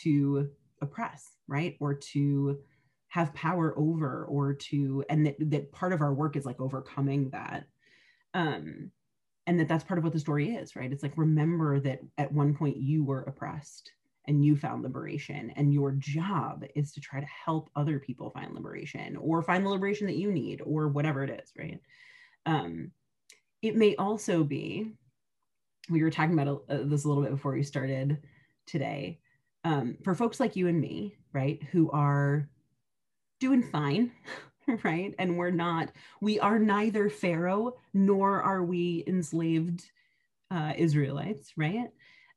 to 0.04 0.50
oppress, 0.82 1.36
right? 1.48 1.78
Or 1.80 1.94
to 1.94 2.60
have 3.10 3.34
power 3.34 3.78
over 3.78 4.26
or 4.26 4.54
to 4.54 5.04
and 5.10 5.26
that, 5.26 5.36
that 5.40 5.72
part 5.72 5.94
of 5.94 6.02
our 6.02 6.14
work 6.14 6.36
is 6.36 6.46
like 6.46 6.60
overcoming 6.60 7.30
that. 7.32 7.66
Um 8.34 8.92
and 9.48 9.60
that 9.60 9.68
that's 9.68 9.84
part 9.84 9.98
of 9.98 10.04
what 10.04 10.14
the 10.14 10.20
story 10.20 10.56
is, 10.56 10.76
right? 10.76 10.92
It's 10.92 11.04
like 11.04 11.18
remember 11.18 11.80
that 11.82 12.00
at 12.18 12.32
one 12.32 12.56
point 12.56 12.78
you 12.78 13.04
were 13.04 13.22
oppressed 13.24 13.92
and 14.26 14.46
you 14.46 14.56
found 14.56 14.84
liberation 14.84 15.52
and 15.56 15.74
your 15.74 15.92
job 15.94 16.64
is 16.76 16.92
to 16.94 17.02
try 17.02 17.20
to 17.20 17.26
help 17.26 17.70
other 17.76 18.00
people 18.00 18.30
find 18.30 18.54
liberation 18.54 19.16
or 19.18 19.42
find 19.42 19.66
the 19.66 19.70
liberation 19.70 20.08
that 20.08 20.18
you 20.18 20.32
need 20.32 20.62
or 20.66 20.88
whatever 20.88 21.24
it 21.24 21.42
is 21.42 21.52
right? 21.58 21.80
Um, 22.46 22.92
it 23.62 23.76
may 23.76 23.96
also 23.96 24.44
be 24.44 24.92
we 25.90 26.04
were 26.04 26.12
talking 26.12 26.38
about 26.38 26.64
uh, 26.70 26.80
this 26.84 27.04
a 27.04 27.08
little 27.08 27.24
bit 27.24 27.32
before 27.32 27.54
we 27.54 27.64
started 27.64 28.18
today 28.66 29.20
um, 29.64 29.98
for 30.04 30.16
folks 30.16 30.40
like 30.40 30.56
you 30.56 30.68
and 30.68 30.80
me 30.80 31.16
right 31.34 31.62
who 31.72 31.90
are 31.92 32.48
doing 33.40 33.64
fine 33.64 34.12
right? 34.84 35.16
And 35.18 35.38
we're 35.38 35.52
not 35.52 35.92
we 36.22 36.40
are 36.40 36.60
neither 36.60 37.10
pharaoh 37.10 37.74
nor 37.94 38.42
are 38.42 38.64
we 38.64 39.04
enslaved 39.08 39.90
uh, 40.52 40.74
israelites 40.78 41.54
right 41.58 41.90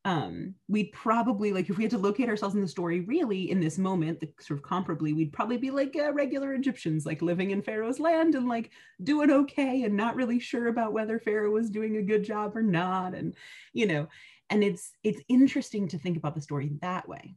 um, 0.06 0.54
we'd 0.68 0.92
probably 0.92 1.52
like 1.52 1.70
if 1.70 1.78
we 1.78 1.84
had 1.84 1.90
to 1.90 1.98
locate 1.98 2.28
ourselves 2.28 2.54
in 2.54 2.60
the 2.60 2.68
story 2.68 3.00
really 3.00 3.50
in 3.50 3.60
this 3.60 3.78
moment 3.78 4.20
the, 4.20 4.28
sort 4.38 4.58
of 4.60 4.64
comparably 4.64 5.14
we'd 5.14 5.32
probably 5.32 5.56
be 5.56 5.70
like 5.70 5.96
uh, 5.96 6.12
regular 6.12 6.52
egyptians 6.54 7.06
like 7.06 7.22
living 7.22 7.52
in 7.52 7.62
pharaoh's 7.62 8.00
land 8.00 8.34
and 8.34 8.48
like 8.48 8.70
doing 9.02 9.30
okay 9.30 9.84
and 9.84 9.96
not 9.96 10.14
really 10.14 10.38
sure 10.38 10.68
about 10.68 10.92
whether 10.92 11.18
pharaoh 11.18 11.50
was 11.50 11.70
doing 11.70 11.96
a 11.96 12.02
good 12.02 12.22
job 12.22 12.56
or 12.56 12.62
not 12.62 13.14
and 13.14 13.34
you 13.72 13.86
know 13.86 14.06
and 14.50 14.62
it's 14.62 14.92
it's 15.02 15.22
interesting 15.28 15.88
to 15.88 15.98
think 15.98 16.16
about 16.16 16.34
the 16.34 16.40
story 16.42 16.70
that 16.82 17.08
way 17.08 17.34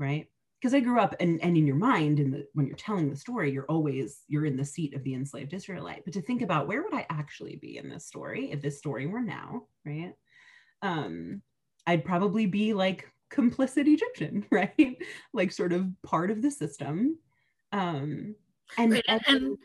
right? 0.00 0.26
Because 0.60 0.74
i 0.74 0.80
grew 0.80 0.98
up 0.98 1.14
and, 1.20 1.40
and 1.42 1.56
in 1.56 1.66
your 1.66 1.76
mind 1.76 2.18
in 2.18 2.30
the 2.30 2.46
when 2.54 2.66
you're 2.66 2.76
telling 2.76 3.08
the 3.08 3.16
story 3.16 3.52
you're 3.52 3.70
always 3.70 4.20
you're 4.28 4.44
in 4.44 4.56
the 4.56 4.64
seat 4.64 4.94
of 4.94 5.04
the 5.04 5.14
enslaved 5.14 5.54
israelite. 5.54 6.04
But 6.04 6.14
to 6.14 6.22
think 6.22 6.42
about 6.42 6.66
where 6.66 6.82
would 6.82 6.94
i 6.94 7.06
actually 7.08 7.56
be 7.56 7.78
in 7.78 7.88
this 7.88 8.06
story 8.06 8.50
if 8.50 8.60
this 8.60 8.78
story 8.78 9.06
were 9.06 9.22
now 9.22 9.62
right? 9.86 10.12
Um 10.82 11.42
I'd 11.90 12.04
probably 12.04 12.46
be 12.46 12.72
like 12.72 13.10
complicit 13.32 13.86
Egyptian, 13.86 14.46
right? 14.52 14.96
like 15.32 15.50
sort 15.50 15.72
of 15.72 15.88
part 16.02 16.30
of 16.30 16.40
the 16.40 16.50
system. 16.50 17.18
Um, 17.72 18.36
and, 18.78 18.92
right. 18.92 19.04
and, 19.08 19.20
and 19.26 19.58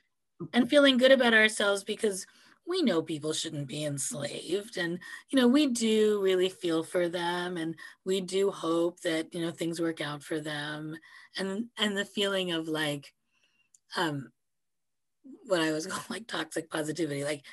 and 0.54 0.70
feeling 0.70 0.98
good 0.98 1.12
about 1.12 1.34
ourselves 1.34 1.84
because 1.84 2.26
we 2.68 2.82
know 2.82 3.02
people 3.02 3.32
shouldn't 3.32 3.68
be 3.68 3.86
enslaved 3.86 4.78
and 4.78 5.00
you 5.30 5.40
know 5.40 5.48
we 5.48 5.68
do 5.68 6.22
really 6.22 6.50
feel 6.50 6.84
for 6.84 7.08
them 7.08 7.58
and 7.58 7.76
we 8.04 8.20
do 8.20 8.52
hope 8.52 9.00
that 9.02 9.34
you 9.34 9.40
know 9.40 9.52
things 9.52 9.80
work 9.80 10.02
out 10.02 10.22
for 10.24 10.42
them 10.42 10.98
and 11.38 11.68
and 11.78 11.96
the 11.96 12.04
feeling 12.04 12.52
of 12.52 12.68
like 12.68 13.14
um 13.96 14.30
what 15.46 15.62
i 15.62 15.72
was 15.72 15.86
calling 15.88 16.06
like 16.10 16.28
toxic 16.28 16.70
positivity 16.70 17.24
like 17.24 17.44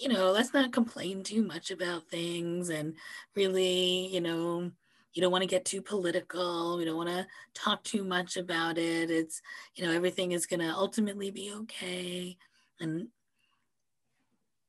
you 0.00 0.08
know, 0.08 0.30
let's 0.30 0.54
not 0.54 0.72
complain 0.72 1.22
too 1.22 1.42
much 1.42 1.70
about 1.70 2.08
things 2.08 2.68
and 2.68 2.94
really, 3.34 4.08
you 4.08 4.20
know, 4.20 4.70
you 5.12 5.20
don't 5.20 5.32
want 5.32 5.42
to 5.42 5.48
get 5.48 5.64
too 5.64 5.82
political. 5.82 6.78
We 6.78 6.84
don't 6.84 6.96
want 6.96 7.10
to 7.10 7.26
talk 7.54 7.82
too 7.82 8.04
much 8.04 8.36
about 8.36 8.78
it. 8.78 9.10
It's, 9.10 9.42
you 9.74 9.84
know, 9.84 9.92
everything 9.92 10.32
is 10.32 10.46
going 10.46 10.60
to 10.60 10.72
ultimately 10.72 11.30
be 11.30 11.52
okay. 11.52 12.36
And, 12.80 13.08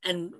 and 0.03 0.33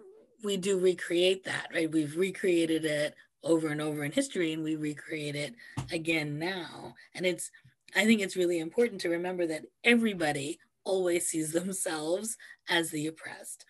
we 0.43 0.57
do 0.57 0.77
recreate 0.77 1.45
that, 1.45 1.67
right? 1.73 1.89
We've 1.89 2.17
recreated 2.17 2.83
it 2.83 3.15
over 3.43 3.67
and 3.67 3.81
over 3.81 4.03
in 4.03 4.12
history 4.12 4.53
and 4.53 4.63
we 4.63 4.75
recreate 4.75 5.36
it 5.36 5.53
again 5.91 6.38
now. 6.38 6.95
And 7.15 7.25
it's, 7.25 7.49
I 7.95 8.05
think 8.05 8.21
it's 8.21 8.36
really 8.36 8.59
important 8.59 9.01
to 9.01 9.09
remember 9.09 9.47
that 9.47 9.65
everybody 9.83 10.59
always 10.83 11.27
sees 11.27 11.51
themselves 11.53 12.36
as 12.67 12.89
the 12.89 13.07
oppressed 13.07 13.65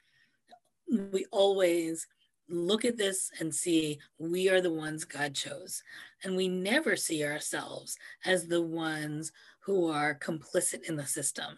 we 0.87 1.25
always 1.31 2.07
look 2.49 2.85
at 2.85 2.97
this 2.97 3.31
and 3.39 3.53
see 3.53 3.99
we 4.19 4.49
are 4.49 4.61
the 4.61 4.73
ones 4.73 5.05
God 5.05 5.33
chose. 5.33 5.81
And 6.23 6.35
we 6.35 6.47
never 6.47 6.95
see 6.95 7.23
ourselves 7.23 7.97
as 8.25 8.47
the 8.47 8.61
ones 8.61 9.31
who 9.61 9.89
are 9.89 10.19
complicit 10.19 10.83
in 10.87 10.95
the 10.95 11.05
system, 11.05 11.55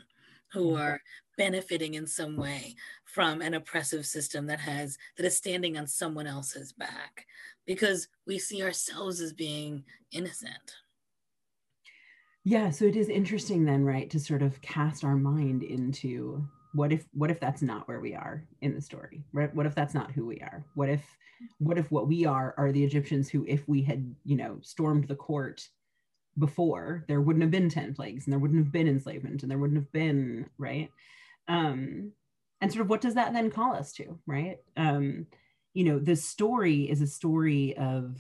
who 0.54 0.72
mm-hmm. 0.72 0.82
are 0.82 1.02
benefiting 1.38 1.96
in 1.96 2.08
some 2.08 2.38
way 2.38 2.76
from 3.04 3.42
an 3.42 3.54
oppressive 3.54 4.06
system 4.06 4.48
that 4.48 4.60
has 4.60 4.98
that 5.18 5.26
is 5.26 5.36
standing 5.36 5.78
on 5.78 5.88
someone 5.88 6.28
else's 6.28 6.72
back 6.72 7.26
because 7.66 8.08
we 8.26 8.40
see 8.40 8.64
ourselves 8.64 9.20
as 9.20 9.34
being 9.34 9.84
innocent. 10.12 10.76
Yeah, 12.44 12.70
so 12.70 12.86
it 12.86 12.96
is 12.96 13.10
interesting 13.10 13.66
then, 13.66 13.84
right, 13.84 14.10
to 14.12 14.20
sort 14.20 14.44
of 14.44 14.62
cast 14.62 15.04
our 15.04 15.16
mind 15.16 15.64
into 15.64 16.48
what 16.76 16.92
if 16.92 17.06
what 17.14 17.32
if 17.32 17.40
that's 17.40 17.62
not 17.62 17.88
where 17.88 18.02
we 18.02 18.14
are 18.14 18.44
in 18.62 18.76
the 18.76 18.82
story? 18.82 19.24
Right 19.32 19.54
what 19.56 19.66
if 19.66 19.74
that's 19.74 19.94
not 19.94 20.12
who 20.12 20.26
we 20.26 20.40
are? 20.40 20.66
What 20.76 20.90
if 20.90 21.04
what 21.60 21.78
if 21.78 21.90
what 21.90 22.08
we 22.08 22.26
are 22.26 22.54
are 22.58 22.72
the 22.72 22.84
egyptians 22.84 23.30
who 23.30 23.46
if 23.48 23.68
we 23.68 23.82
had 23.82 24.14
you 24.24 24.36
know 24.36 24.58
stormed 24.62 25.08
the 25.08 25.16
court 25.16 25.68
before 26.38 27.06
there 27.08 27.22
wouldn't 27.22 27.44
have 27.44 27.52
been 27.52 27.70
10 27.70 27.94
plagues 27.94 28.26
and 28.26 28.34
there 28.34 28.40
wouldn't 28.40 28.64
have 28.64 28.72
been 28.72 28.88
enslavement 28.88 29.42
and 29.42 29.50
there 29.50 29.58
wouldn't 29.58 29.80
have 29.80 29.92
been 29.92 30.50
right? 30.58 30.90
Um 31.48 32.12
and 32.62 32.72
sort 32.72 32.82
of 32.82 32.90
what 32.90 33.02
does 33.02 33.16
that 33.16 33.34
then 33.34 33.52
call 33.52 33.74
us 33.74 33.94
to 33.94 34.20
right? 34.26 34.58
Um 34.76 35.28
you 35.74 35.86
know 35.86 36.00
the 36.00 36.16
story 36.16 36.90
is 36.90 37.02
a 37.02 37.08
story 37.08 37.76
of 37.78 38.18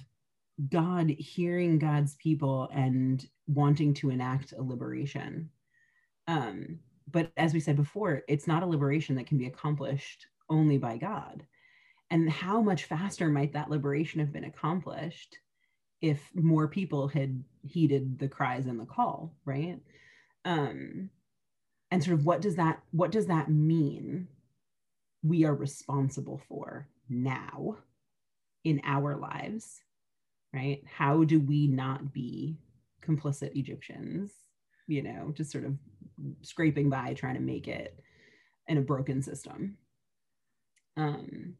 god 0.69 1.09
hearing 1.09 1.77
god's 1.77 2.15
people 2.15 2.69
and 2.73 3.27
wanting 3.47 3.93
to 3.95 4.09
enact 4.09 4.53
a 4.53 4.61
liberation. 4.61 5.49
Um 6.27 6.79
but 7.11 7.31
as 7.37 7.53
we 7.53 7.59
said 7.59 7.75
before, 7.75 8.23
it's 8.27 8.47
not 8.47 8.63
a 8.63 8.67
liberation 8.67 9.15
that 9.15 9.27
can 9.27 9.37
be 9.37 9.47
accomplished 9.47 10.27
only 10.49 10.77
by 10.77 10.97
God. 10.97 11.43
And 12.11 12.29
how 12.29 12.61
much 12.61 12.85
faster 12.85 13.29
might 13.29 13.53
that 13.53 13.69
liberation 13.69 14.19
have 14.19 14.31
been 14.31 14.43
accomplished 14.45 15.37
if 16.01 16.19
more 16.35 16.67
people 16.67 17.07
had 17.07 17.43
heeded 17.63 18.19
the 18.19 18.27
cries 18.27 18.67
and 18.67 18.79
the 18.79 18.85
call, 18.85 19.33
right? 19.45 19.79
Um, 20.43 21.09
and 21.91 22.03
sort 22.03 22.19
of 22.19 22.25
what 22.25 22.41
does 22.41 22.55
that 22.55 22.81
what 22.91 23.11
does 23.11 23.27
that 23.27 23.49
mean 23.49 24.27
we 25.23 25.45
are 25.45 25.55
responsible 25.55 26.41
for 26.47 26.87
now 27.09 27.77
in 28.63 28.81
our 28.83 29.15
lives 29.15 29.81
right 30.53 30.83
how 30.85 31.23
do 31.23 31.39
we 31.39 31.67
not 31.67 32.11
be 32.13 32.57
complicit 33.01 33.55
egyptians 33.55 34.31
you 34.87 35.01
know 35.01 35.31
just 35.33 35.51
sort 35.51 35.63
of 35.63 35.75
scraping 36.41 36.89
by 36.89 37.13
trying 37.13 37.35
to 37.35 37.41
make 37.41 37.67
it 37.67 37.99
in 38.67 38.77
a 38.77 38.81
broken 38.81 39.21
system. 39.21 39.77
Um 40.97 41.55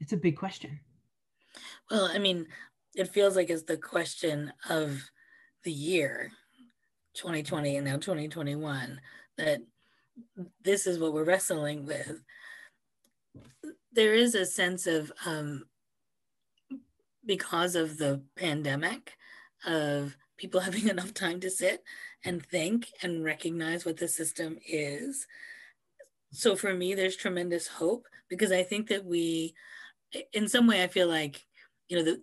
it's 0.00 0.12
a 0.12 0.16
big 0.16 0.36
question. 0.36 0.80
Well 1.90 2.06
i 2.06 2.18
mean 2.18 2.46
it 2.94 3.08
feels 3.08 3.36
like 3.36 3.50
it's 3.50 3.64
the 3.64 3.76
question 3.76 4.52
of 4.68 5.10
the 5.64 5.72
year 5.72 6.30
2020 7.14 7.76
and 7.76 7.86
now 7.86 7.96
2021 7.96 9.00
that 9.36 9.60
this 10.62 10.86
is 10.86 10.98
what 10.98 11.12
we're 11.12 11.24
wrestling 11.24 11.86
with. 11.86 12.22
There 13.92 14.14
is 14.14 14.34
a 14.34 14.46
sense 14.46 14.86
of 14.86 15.12
um, 15.26 15.64
because 17.24 17.74
of 17.74 17.98
the 17.98 18.22
pandemic 18.36 19.12
of 19.64 20.16
people 20.38 20.60
having 20.62 20.88
enough 20.88 21.12
time 21.12 21.40
to 21.40 21.50
sit 21.50 21.84
and 22.24 22.44
think 22.46 22.88
and 23.02 23.24
recognize 23.24 23.84
what 23.84 23.98
the 23.98 24.08
system 24.08 24.58
is. 24.66 25.26
So 26.32 26.56
for 26.56 26.72
me, 26.72 26.94
there's 26.94 27.16
tremendous 27.16 27.66
hope 27.66 28.06
because 28.28 28.52
I 28.52 28.62
think 28.62 28.88
that 28.88 29.04
we, 29.04 29.54
in 30.32 30.48
some 30.48 30.66
way, 30.66 30.82
I 30.82 30.88
feel 30.88 31.08
like, 31.08 31.44
you 31.88 31.96
know, 31.98 32.04
the, 32.04 32.22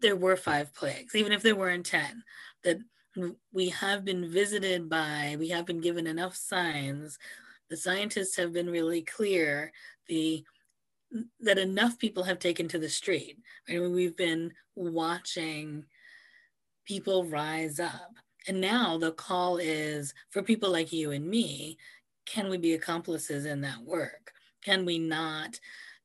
there 0.00 0.16
were 0.16 0.36
five 0.36 0.72
plagues, 0.74 1.14
even 1.14 1.32
if 1.32 1.42
there 1.42 1.56
weren't 1.56 1.86
10, 1.86 2.22
that 2.64 2.78
we 3.52 3.68
have 3.70 4.04
been 4.04 4.30
visited 4.30 4.88
by, 4.88 5.36
we 5.38 5.48
have 5.48 5.66
been 5.66 5.80
given 5.80 6.06
enough 6.06 6.36
signs. 6.36 7.18
The 7.68 7.76
scientists 7.76 8.36
have 8.36 8.52
been 8.52 8.70
really 8.70 9.02
clear. 9.02 9.72
The 10.06 10.44
that 11.40 11.58
enough 11.58 11.98
people 11.98 12.22
have 12.24 12.38
taken 12.38 12.68
to 12.68 12.78
the 12.78 12.88
street. 12.88 13.38
I 13.68 13.72
mean, 13.72 13.94
We've 13.94 14.16
been 14.16 14.52
watching 14.74 15.84
people 16.88 17.24
rise 17.24 17.78
up. 17.78 18.14
And 18.48 18.62
now 18.62 18.96
the 18.96 19.12
call 19.12 19.58
is 19.58 20.14
for 20.30 20.42
people 20.42 20.72
like 20.72 20.90
you 20.90 21.10
and 21.12 21.26
me 21.26 21.76
can 22.24 22.50
we 22.50 22.58
be 22.58 22.74
accomplices 22.74 23.46
in 23.46 23.62
that 23.62 23.80
work? 23.82 24.32
Can 24.62 24.84
we 24.84 24.98
not 24.98 25.58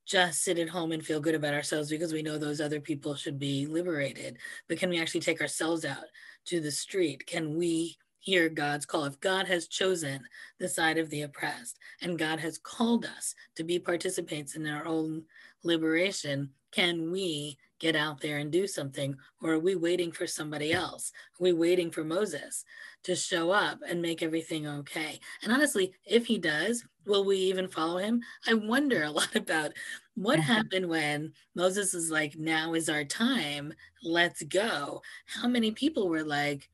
just 0.05 0.43
sit 0.43 0.57
at 0.57 0.69
home 0.69 0.93
and 0.93 1.05
feel 1.05 1.19
good 1.19 1.35
about 1.35 1.53
ourselves 1.53 1.89
because 1.89 2.13
we 2.13 2.21
know 2.21 2.37
those 2.37 2.61
other 2.61 2.79
people 2.79 3.15
should 3.15 3.37
be 3.37 3.65
liberated? 3.65 4.37
But 4.69 4.77
can 4.77 4.89
we 4.89 5.01
actually 5.01 5.19
take 5.19 5.41
ourselves 5.41 5.83
out 5.83 6.05
to 6.45 6.61
the 6.61 6.71
street? 6.71 7.25
Can 7.27 7.57
we 7.57 7.97
hear 8.19 8.47
God's 8.47 8.85
call? 8.85 9.03
If 9.03 9.19
God 9.19 9.47
has 9.47 9.67
chosen 9.67 10.21
the 10.59 10.69
side 10.69 10.97
of 10.97 11.09
the 11.09 11.23
oppressed 11.23 11.77
and 12.01 12.17
God 12.17 12.39
has 12.39 12.57
called 12.57 13.05
us 13.05 13.35
to 13.57 13.65
be 13.65 13.79
participants 13.79 14.55
in 14.55 14.65
our 14.65 14.85
own 14.85 15.23
liberation, 15.63 16.51
can 16.73 17.11
we 17.11 17.57
get 17.79 17.95
out 17.95 18.21
there 18.21 18.37
and 18.37 18.51
do 18.51 18.65
something? 18.65 19.15
Or 19.41 19.51
are 19.51 19.59
we 19.59 19.75
waiting 19.75 20.11
for 20.11 20.25
somebody 20.25 20.71
else? 20.71 21.11
Are 21.39 21.43
we 21.43 21.53
waiting 21.53 21.91
for 21.91 22.03
Moses 22.03 22.63
to 23.03 23.15
show 23.15 23.51
up 23.51 23.79
and 23.87 24.01
make 24.01 24.23
everything 24.23 24.65
okay? 24.65 25.19
And 25.43 25.51
honestly, 25.51 25.93
if 26.05 26.25
he 26.25 26.37
does, 26.37 26.85
will 27.05 27.25
we 27.25 27.37
even 27.37 27.67
follow 27.67 27.97
him? 27.97 28.21
I 28.47 28.53
wonder 28.53 29.03
a 29.03 29.11
lot 29.19 29.35
about 29.35 29.73
what 30.15 30.39
mm-hmm. 30.39 30.53
happened 30.53 30.87
when 30.87 31.33
Moses 31.55 31.93
is 31.93 32.09
like, 32.09 32.37
now 32.37 32.73
is 32.73 32.87
our 32.87 33.03
time, 33.03 33.73
let's 34.01 34.43
go. 34.43 35.01
How 35.25 35.47
many 35.47 35.71
people 35.71 36.07
were 36.07 36.23
like, 36.23 36.69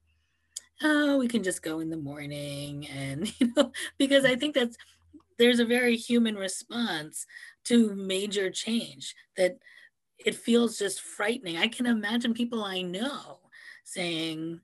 oh, 0.83 1.17
we 1.17 1.27
can 1.27 1.43
just 1.43 1.63
go 1.63 1.79
in 1.79 1.89
the 1.89 1.97
morning? 1.97 2.87
And, 2.95 3.39
you 3.39 3.51
know, 3.55 3.71
because 3.97 4.25
I 4.25 4.35
think 4.35 4.53
that's, 4.55 4.77
there's 5.39 5.59
a 5.59 5.65
very 5.65 5.95
human 5.95 6.35
response 6.35 7.25
to 7.65 7.95
major 7.95 8.51
change 8.51 9.15
that 9.37 9.57
it 10.25 10.35
feels 10.35 10.77
just 10.77 11.01
frightening. 11.01 11.57
I 11.57 11.67
can 11.67 11.85
imagine 11.85 12.33
people 12.33 12.63
I 12.63 12.81
know 12.81 13.39
saying, 13.83 14.59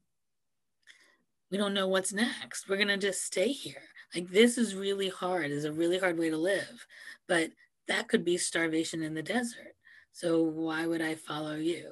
we 1.49 1.57
don't 1.57 1.73
know 1.73 1.87
what's 1.87 2.13
next. 2.13 2.67
We're 2.67 2.75
going 2.75 2.87
to 2.89 2.97
just 2.97 3.23
stay 3.23 3.49
here. 3.49 3.81
Like, 4.13 4.29
this 4.29 4.57
is 4.57 4.75
really 4.75 5.09
hard, 5.09 5.51
is 5.51 5.65
a 5.65 5.71
really 5.71 5.97
hard 5.97 6.17
way 6.17 6.29
to 6.29 6.37
live. 6.37 6.85
But 7.27 7.51
that 7.87 8.07
could 8.07 8.25
be 8.25 8.37
starvation 8.37 9.01
in 9.03 9.13
the 9.13 9.23
desert. 9.23 9.75
So, 10.11 10.43
why 10.43 10.85
would 10.85 11.01
I 11.01 11.15
follow 11.15 11.55
you? 11.55 11.91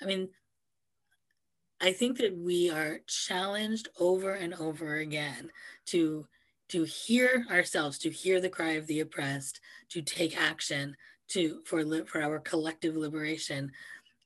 I 0.00 0.04
mean, 0.04 0.28
I 1.80 1.92
think 1.92 2.18
that 2.18 2.36
we 2.36 2.70
are 2.70 3.00
challenged 3.06 3.88
over 3.98 4.32
and 4.32 4.54
over 4.54 4.96
again 4.96 5.50
to 5.86 6.26
to 6.68 6.82
hear 6.82 7.46
ourselves, 7.48 7.96
to 7.98 8.10
hear 8.10 8.40
the 8.40 8.48
cry 8.48 8.72
of 8.72 8.88
the 8.88 8.98
oppressed, 8.98 9.60
to 9.90 10.02
take 10.02 10.36
action, 10.36 10.96
to 11.28 11.60
for 11.64 11.84
for 12.06 12.22
our 12.22 12.38
collective 12.40 12.96
liberation 12.96 13.72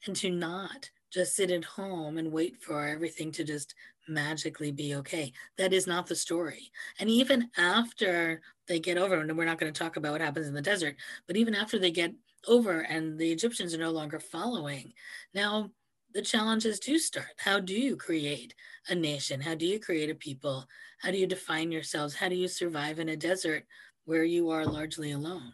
and 0.06 0.16
to 0.16 0.30
not 0.30 0.90
just 1.12 1.34
sit 1.34 1.50
at 1.50 1.64
home 1.64 2.18
and 2.18 2.30
wait 2.30 2.62
for 2.62 2.86
everything 2.86 3.32
to 3.32 3.44
just 3.44 3.74
magically 4.08 4.72
be 4.72 4.94
okay. 4.94 5.32
That 5.58 5.72
is 5.72 5.86
not 5.86 6.06
the 6.06 6.14
story. 6.14 6.70
And 6.98 7.08
even 7.08 7.50
after 7.56 8.40
they 8.68 8.78
get 8.78 8.98
over, 8.98 9.20
and 9.20 9.36
we're 9.36 9.44
not 9.44 9.58
going 9.58 9.72
to 9.72 9.78
talk 9.78 9.96
about 9.96 10.12
what 10.12 10.20
happens 10.20 10.46
in 10.46 10.54
the 10.54 10.62
desert, 10.62 10.96
but 11.26 11.36
even 11.36 11.54
after 11.54 11.78
they 11.78 11.90
get 11.90 12.14
over 12.46 12.80
and 12.80 13.18
the 13.18 13.30
Egyptians 13.30 13.74
are 13.74 13.78
no 13.78 13.90
longer 13.90 14.20
following, 14.20 14.92
now 15.34 15.70
the 16.12 16.22
challenges 16.22 16.80
do 16.80 16.98
start. 16.98 17.28
How 17.38 17.60
do 17.60 17.74
you 17.74 17.96
create 17.96 18.54
a 18.88 18.94
nation? 18.94 19.40
How 19.40 19.54
do 19.54 19.66
you 19.66 19.78
create 19.78 20.10
a 20.10 20.14
people? 20.14 20.66
How 20.98 21.10
do 21.10 21.18
you 21.18 21.26
define 21.26 21.70
yourselves? 21.70 22.14
How 22.14 22.28
do 22.28 22.34
you 22.34 22.48
survive 22.48 22.98
in 22.98 23.10
a 23.10 23.16
desert 23.16 23.64
where 24.04 24.24
you 24.24 24.50
are 24.50 24.66
largely 24.66 25.12
alone? 25.12 25.52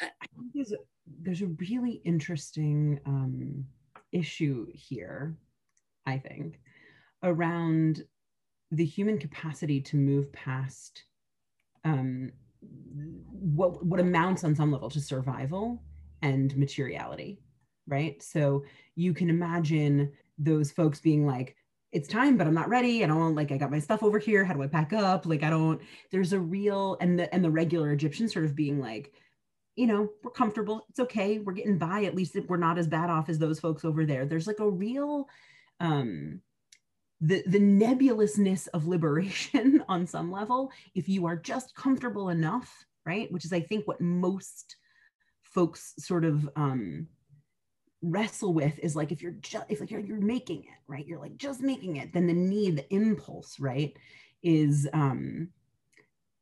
I 0.00 0.26
think 0.36 0.52
there's 0.54 0.72
a, 0.72 0.76
there's 1.22 1.42
a 1.42 1.46
really 1.46 2.02
interesting 2.04 3.00
um, 3.06 3.64
issue 4.12 4.66
here, 4.72 5.36
I 6.04 6.18
think, 6.18 6.60
around 7.22 8.04
the 8.70 8.84
human 8.84 9.18
capacity 9.18 9.80
to 9.80 9.96
move 9.96 10.32
past 10.32 11.04
um, 11.84 12.32
what 12.60 13.84
what 13.84 14.00
amounts 14.00 14.42
on 14.44 14.54
some 14.54 14.72
level 14.72 14.90
to 14.90 15.00
survival 15.00 15.82
and 16.22 16.56
materiality, 16.56 17.40
right? 17.86 18.20
So 18.22 18.64
you 18.96 19.14
can 19.14 19.30
imagine 19.30 20.12
those 20.38 20.72
folks 20.72 21.00
being 21.00 21.26
like, 21.26 21.56
it's 21.92 22.08
time, 22.08 22.36
but 22.36 22.46
I'm 22.46 22.54
not 22.54 22.68
ready. 22.68 23.04
I 23.04 23.06
don't 23.06 23.34
like 23.34 23.52
I 23.52 23.56
got 23.56 23.70
my 23.70 23.78
stuff 23.78 24.02
over 24.02 24.18
here. 24.18 24.44
How 24.44 24.54
do 24.54 24.62
I 24.62 24.66
pack 24.66 24.92
up? 24.92 25.26
Like 25.26 25.42
I 25.42 25.50
don't, 25.50 25.80
there's 26.10 26.32
a 26.32 26.40
real 26.40 26.96
and 27.00 27.18
the 27.18 27.32
and 27.32 27.44
the 27.44 27.50
regular 27.50 27.92
Egyptian 27.92 28.28
sort 28.28 28.44
of 28.44 28.56
being 28.56 28.80
like, 28.80 29.12
you 29.76 29.86
know, 29.86 30.10
we're 30.22 30.30
comfortable. 30.30 30.86
It's 30.88 31.00
okay. 31.00 31.38
We're 31.38 31.52
getting 31.52 31.78
by. 31.78 32.04
At 32.04 32.14
least 32.14 32.36
we're 32.48 32.56
not 32.56 32.78
as 32.78 32.88
bad 32.88 33.10
off 33.10 33.28
as 33.28 33.38
those 33.38 33.60
folks 33.60 33.84
over 33.84 34.04
there. 34.04 34.24
There's 34.24 34.46
like 34.46 34.60
a 34.60 34.68
real, 34.68 35.28
um, 35.80 36.40
the 37.20 37.42
the 37.46 37.60
nebulousness 37.60 38.66
of 38.68 38.86
liberation 38.86 39.84
on 39.88 40.06
some 40.06 40.32
level. 40.32 40.72
If 40.94 41.08
you 41.08 41.26
are 41.26 41.36
just 41.36 41.74
comfortable 41.74 42.30
enough, 42.30 42.84
right? 43.04 43.30
Which 43.30 43.44
is, 43.44 43.52
I 43.52 43.60
think, 43.60 43.86
what 43.86 44.00
most 44.00 44.76
folks 45.42 45.94
sort 45.98 46.24
of 46.24 46.48
um, 46.56 47.06
wrestle 48.02 48.52
with 48.52 48.78
is 48.80 48.94
like 48.94 49.10
if 49.10 49.22
you're 49.22 49.32
just 49.32 49.64
if 49.68 49.80
like 49.80 49.90
you're, 49.90 50.00
you're 50.00 50.20
making 50.20 50.60
it 50.60 50.78
right 50.86 51.06
you're 51.06 51.18
like 51.18 51.36
just 51.36 51.60
making 51.60 51.96
it 51.96 52.12
then 52.12 52.26
the 52.26 52.32
need 52.32 52.76
the 52.76 52.94
impulse 52.94 53.58
right 53.58 53.96
is 54.42 54.86
um 54.92 55.48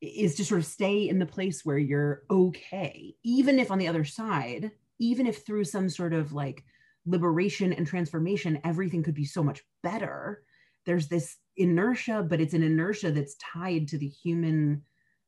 is 0.04 0.34
to 0.36 0.44
sort 0.44 0.60
of 0.60 0.66
stay 0.66 1.08
in 1.08 1.18
the 1.18 1.26
place 1.26 1.64
where 1.64 1.78
you're 1.78 2.22
okay, 2.30 3.14
even 3.24 3.58
if 3.58 3.70
on 3.70 3.78
the 3.78 3.88
other 3.88 4.04
side, 4.04 4.70
even 4.98 5.26
if 5.26 5.44
through 5.44 5.64
some 5.64 5.88
sort 5.88 6.12
of 6.12 6.32
like 6.32 6.64
liberation 7.06 7.72
and 7.72 7.86
transformation, 7.86 8.60
everything 8.64 9.02
could 9.02 9.14
be 9.14 9.24
so 9.24 9.42
much 9.42 9.62
better. 9.82 10.42
There's 10.86 11.08
this 11.08 11.36
inertia, 11.56 12.26
but 12.28 12.40
it's 12.40 12.54
an 12.54 12.62
inertia 12.62 13.10
that's 13.10 13.36
tied 13.36 13.88
to 13.88 13.98
the 13.98 14.08
human 14.08 14.82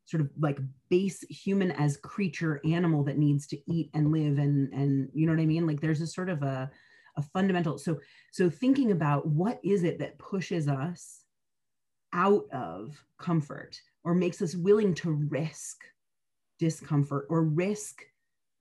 sort 0.07 0.21
of 0.21 0.31
like 0.39 0.59
base 0.89 1.21
human 1.29 1.73
as 1.73 1.97
creature 1.97 2.61
animal 2.65 3.03
that 3.05 3.19
needs 3.19 3.47
to 3.49 3.59
eat 3.71 3.91
and 3.93 4.13
live 4.13 4.39
and 4.39 4.73
and 4.73 5.09
you 5.13 5.27
know 5.27 5.33
what 5.33 5.43
I 5.43 5.47
mean? 5.47 5.67
Like 5.67 5.81
there's 5.81 6.01
a 6.01 6.07
sort 6.07 6.29
of 6.29 6.43
a 6.43 6.71
a 7.17 7.23
fundamental 7.23 7.79
so 7.79 7.99
so 8.31 8.51
thinking 8.51 8.93
about 8.93 9.27
what 9.27 9.59
is 9.65 9.85
it 9.85 9.99
that 9.99 10.19
pushes 10.19 10.69
us 10.69 11.23
out 12.13 12.45
of 12.53 13.03
comfort 13.19 13.81
or 14.07 14.15
makes 14.15 14.41
us 14.41 14.55
willing 14.55 14.95
to 14.95 15.11
risk 15.11 15.85
discomfort 16.59 17.27
or 17.29 17.43
risk 17.43 18.03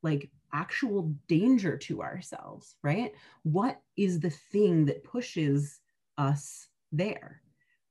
like 0.01 0.29
actual 0.51 1.13
danger 1.27 1.77
to 1.77 2.01
ourselves, 2.01 2.75
right? 2.81 3.13
What 3.43 3.79
is 3.95 4.19
the 4.19 4.31
thing 4.31 4.85
that 4.85 5.03
pushes 5.03 5.79
us 6.17 6.67
there? 6.91 7.41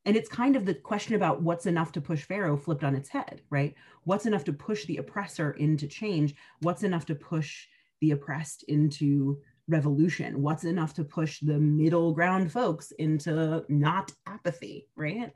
And 0.05 0.17
it's 0.17 0.29
kind 0.29 0.57
of 0.57 0.67
the 0.67 0.75
question 0.75 1.15
about 1.15 1.43
what's 1.43 1.67
enough 1.67 1.93
to 1.93 2.01
push 2.01 2.25
Pharaoh 2.25 2.57
flipped 2.57 2.85
on 2.85 2.97
its 2.97 3.09
head, 3.09 3.41
right? 3.51 3.75
What's 4.03 4.27
enough 4.27 4.45
to 4.45 4.53
push 4.53 4.85
the 4.85 4.99
oppressor 4.99 5.53
into 5.53 5.87
change? 5.87 6.35
What's 6.61 6.83
enough 6.83 7.07
to 7.07 7.15
push 7.15 7.67
the 8.01 8.11
oppressed 8.11 8.65
into 8.65 9.39
revolution? 9.69 10.43
What's 10.43 10.65
enough 10.65 10.93
to 10.95 11.05
push 11.05 11.39
the 11.41 11.59
middle 11.59 12.13
ground 12.13 12.51
folks 12.53 12.91
into 12.93 13.65
not 13.69 14.13
apathy, 14.27 14.89
right? 14.97 15.33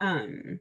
Um, 0.00 0.60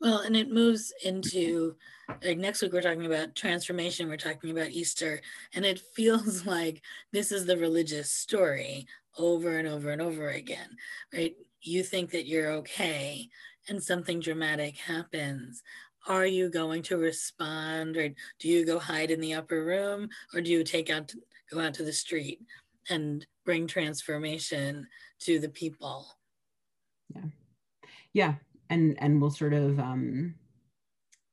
well, 0.00 0.20
and 0.20 0.36
it 0.36 0.50
moves 0.50 0.92
into 1.04 1.76
like 2.24 2.38
next 2.38 2.62
week, 2.62 2.72
we're 2.72 2.80
talking 2.80 3.06
about 3.06 3.34
transformation, 3.34 4.08
we're 4.08 4.16
talking 4.16 4.50
about 4.50 4.70
Easter, 4.70 5.20
and 5.54 5.64
it 5.64 5.80
feels 5.94 6.46
like 6.46 6.82
this 7.12 7.32
is 7.32 7.46
the 7.46 7.56
religious 7.56 8.10
story 8.10 8.86
over 9.18 9.58
and 9.58 9.68
over 9.68 9.90
and 9.90 10.00
over 10.00 10.30
again, 10.30 10.76
right? 11.12 11.34
You 11.60 11.82
think 11.82 12.10
that 12.12 12.26
you're 12.26 12.52
okay, 12.52 13.28
and 13.68 13.82
something 13.82 14.20
dramatic 14.20 14.76
happens. 14.76 15.62
Are 16.06 16.26
you 16.26 16.48
going 16.48 16.82
to 16.84 16.96
respond, 16.96 17.96
or 17.96 18.08
do 18.38 18.48
you 18.48 18.64
go 18.64 18.78
hide 18.78 19.10
in 19.10 19.20
the 19.20 19.34
upper 19.34 19.64
room, 19.64 20.08
or 20.32 20.40
do 20.40 20.50
you 20.50 20.64
take 20.64 20.90
out, 20.90 21.12
go 21.50 21.60
out 21.60 21.74
to 21.74 21.82
the 21.82 21.92
street 21.92 22.40
and 22.88 23.26
bring 23.44 23.66
transformation 23.66 24.86
to 25.20 25.38
the 25.38 25.48
people? 25.48 26.06
Yeah. 27.14 27.22
Yeah, 28.14 28.34
and 28.70 28.96
and 29.00 29.20
we'll 29.20 29.30
sort 29.30 29.54
of 29.54 29.78
um, 29.78 30.34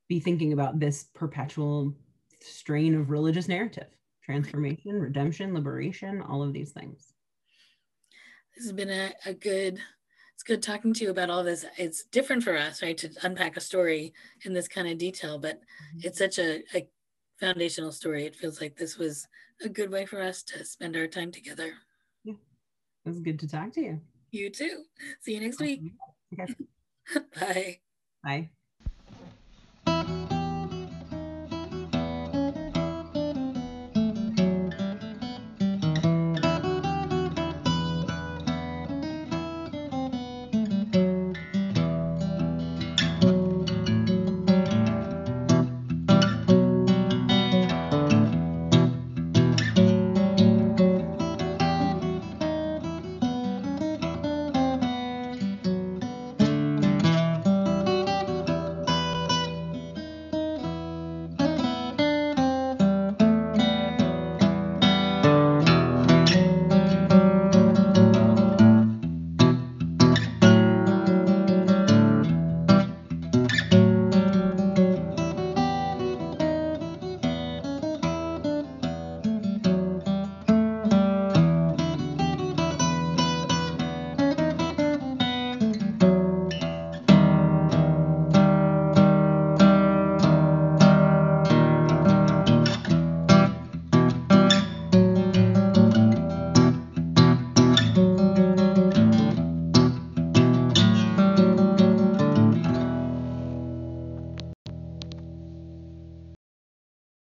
be 0.08 0.20
thinking 0.20 0.54
about 0.54 0.80
this 0.80 1.06
perpetual 1.14 1.94
strain 2.42 2.96
of 2.96 3.10
religious 3.10 3.48
narrative 3.48 3.88
transformation 4.24 4.94
redemption 4.94 5.54
liberation 5.54 6.22
all 6.22 6.42
of 6.42 6.54
these 6.54 6.72
things. 6.72 7.14
This 8.56 8.66
has 8.66 8.74
been 8.74 8.90
a, 8.90 9.12
a 9.26 9.34
good 9.34 9.80
it's 10.34 10.44
good 10.44 10.62
talking 10.62 10.94
to 10.94 11.04
you 11.06 11.12
about 11.12 11.30
all 11.30 11.44
this. 11.44 11.66
It's 11.78 12.04
different 12.06 12.44
for 12.44 12.58
us 12.58 12.82
right 12.82 12.98
to 12.98 13.10
unpack 13.24 13.56
a 13.58 13.62
story 13.62 14.14
in 14.44 14.54
this 14.54 14.68
kind 14.68 14.88
of 14.88 14.98
detail 14.98 15.38
but 15.38 15.58
mm-hmm. 15.58 16.08
it's 16.08 16.18
such 16.18 16.40
a, 16.40 16.64
a 16.74 16.88
foundational 17.40 17.92
story. 17.92 18.26
It 18.26 18.36
feels 18.36 18.62
like 18.62 18.76
this 18.76 18.98
was 18.98 19.28
a 19.62 19.70
good 19.70 19.92
way 19.92 20.06
for 20.06 20.22
us 20.22 20.44
to 20.44 20.66
spend 20.66 20.96
our 20.96 21.08
time 21.08 21.32
together. 21.32 21.74
Yeah. 22.24 22.34
It 23.06 23.10
was 23.10 23.20
good 23.20 23.40
to 23.40 23.48
talk 23.48 23.72
to 23.74 23.82
you. 23.82 24.02
You 24.32 24.50
too. 24.50 24.84
See 25.22 25.36
you 25.36 25.42
next 25.42 25.60
week 25.60 25.82
bye. 27.36 27.80
Bye 28.24 28.50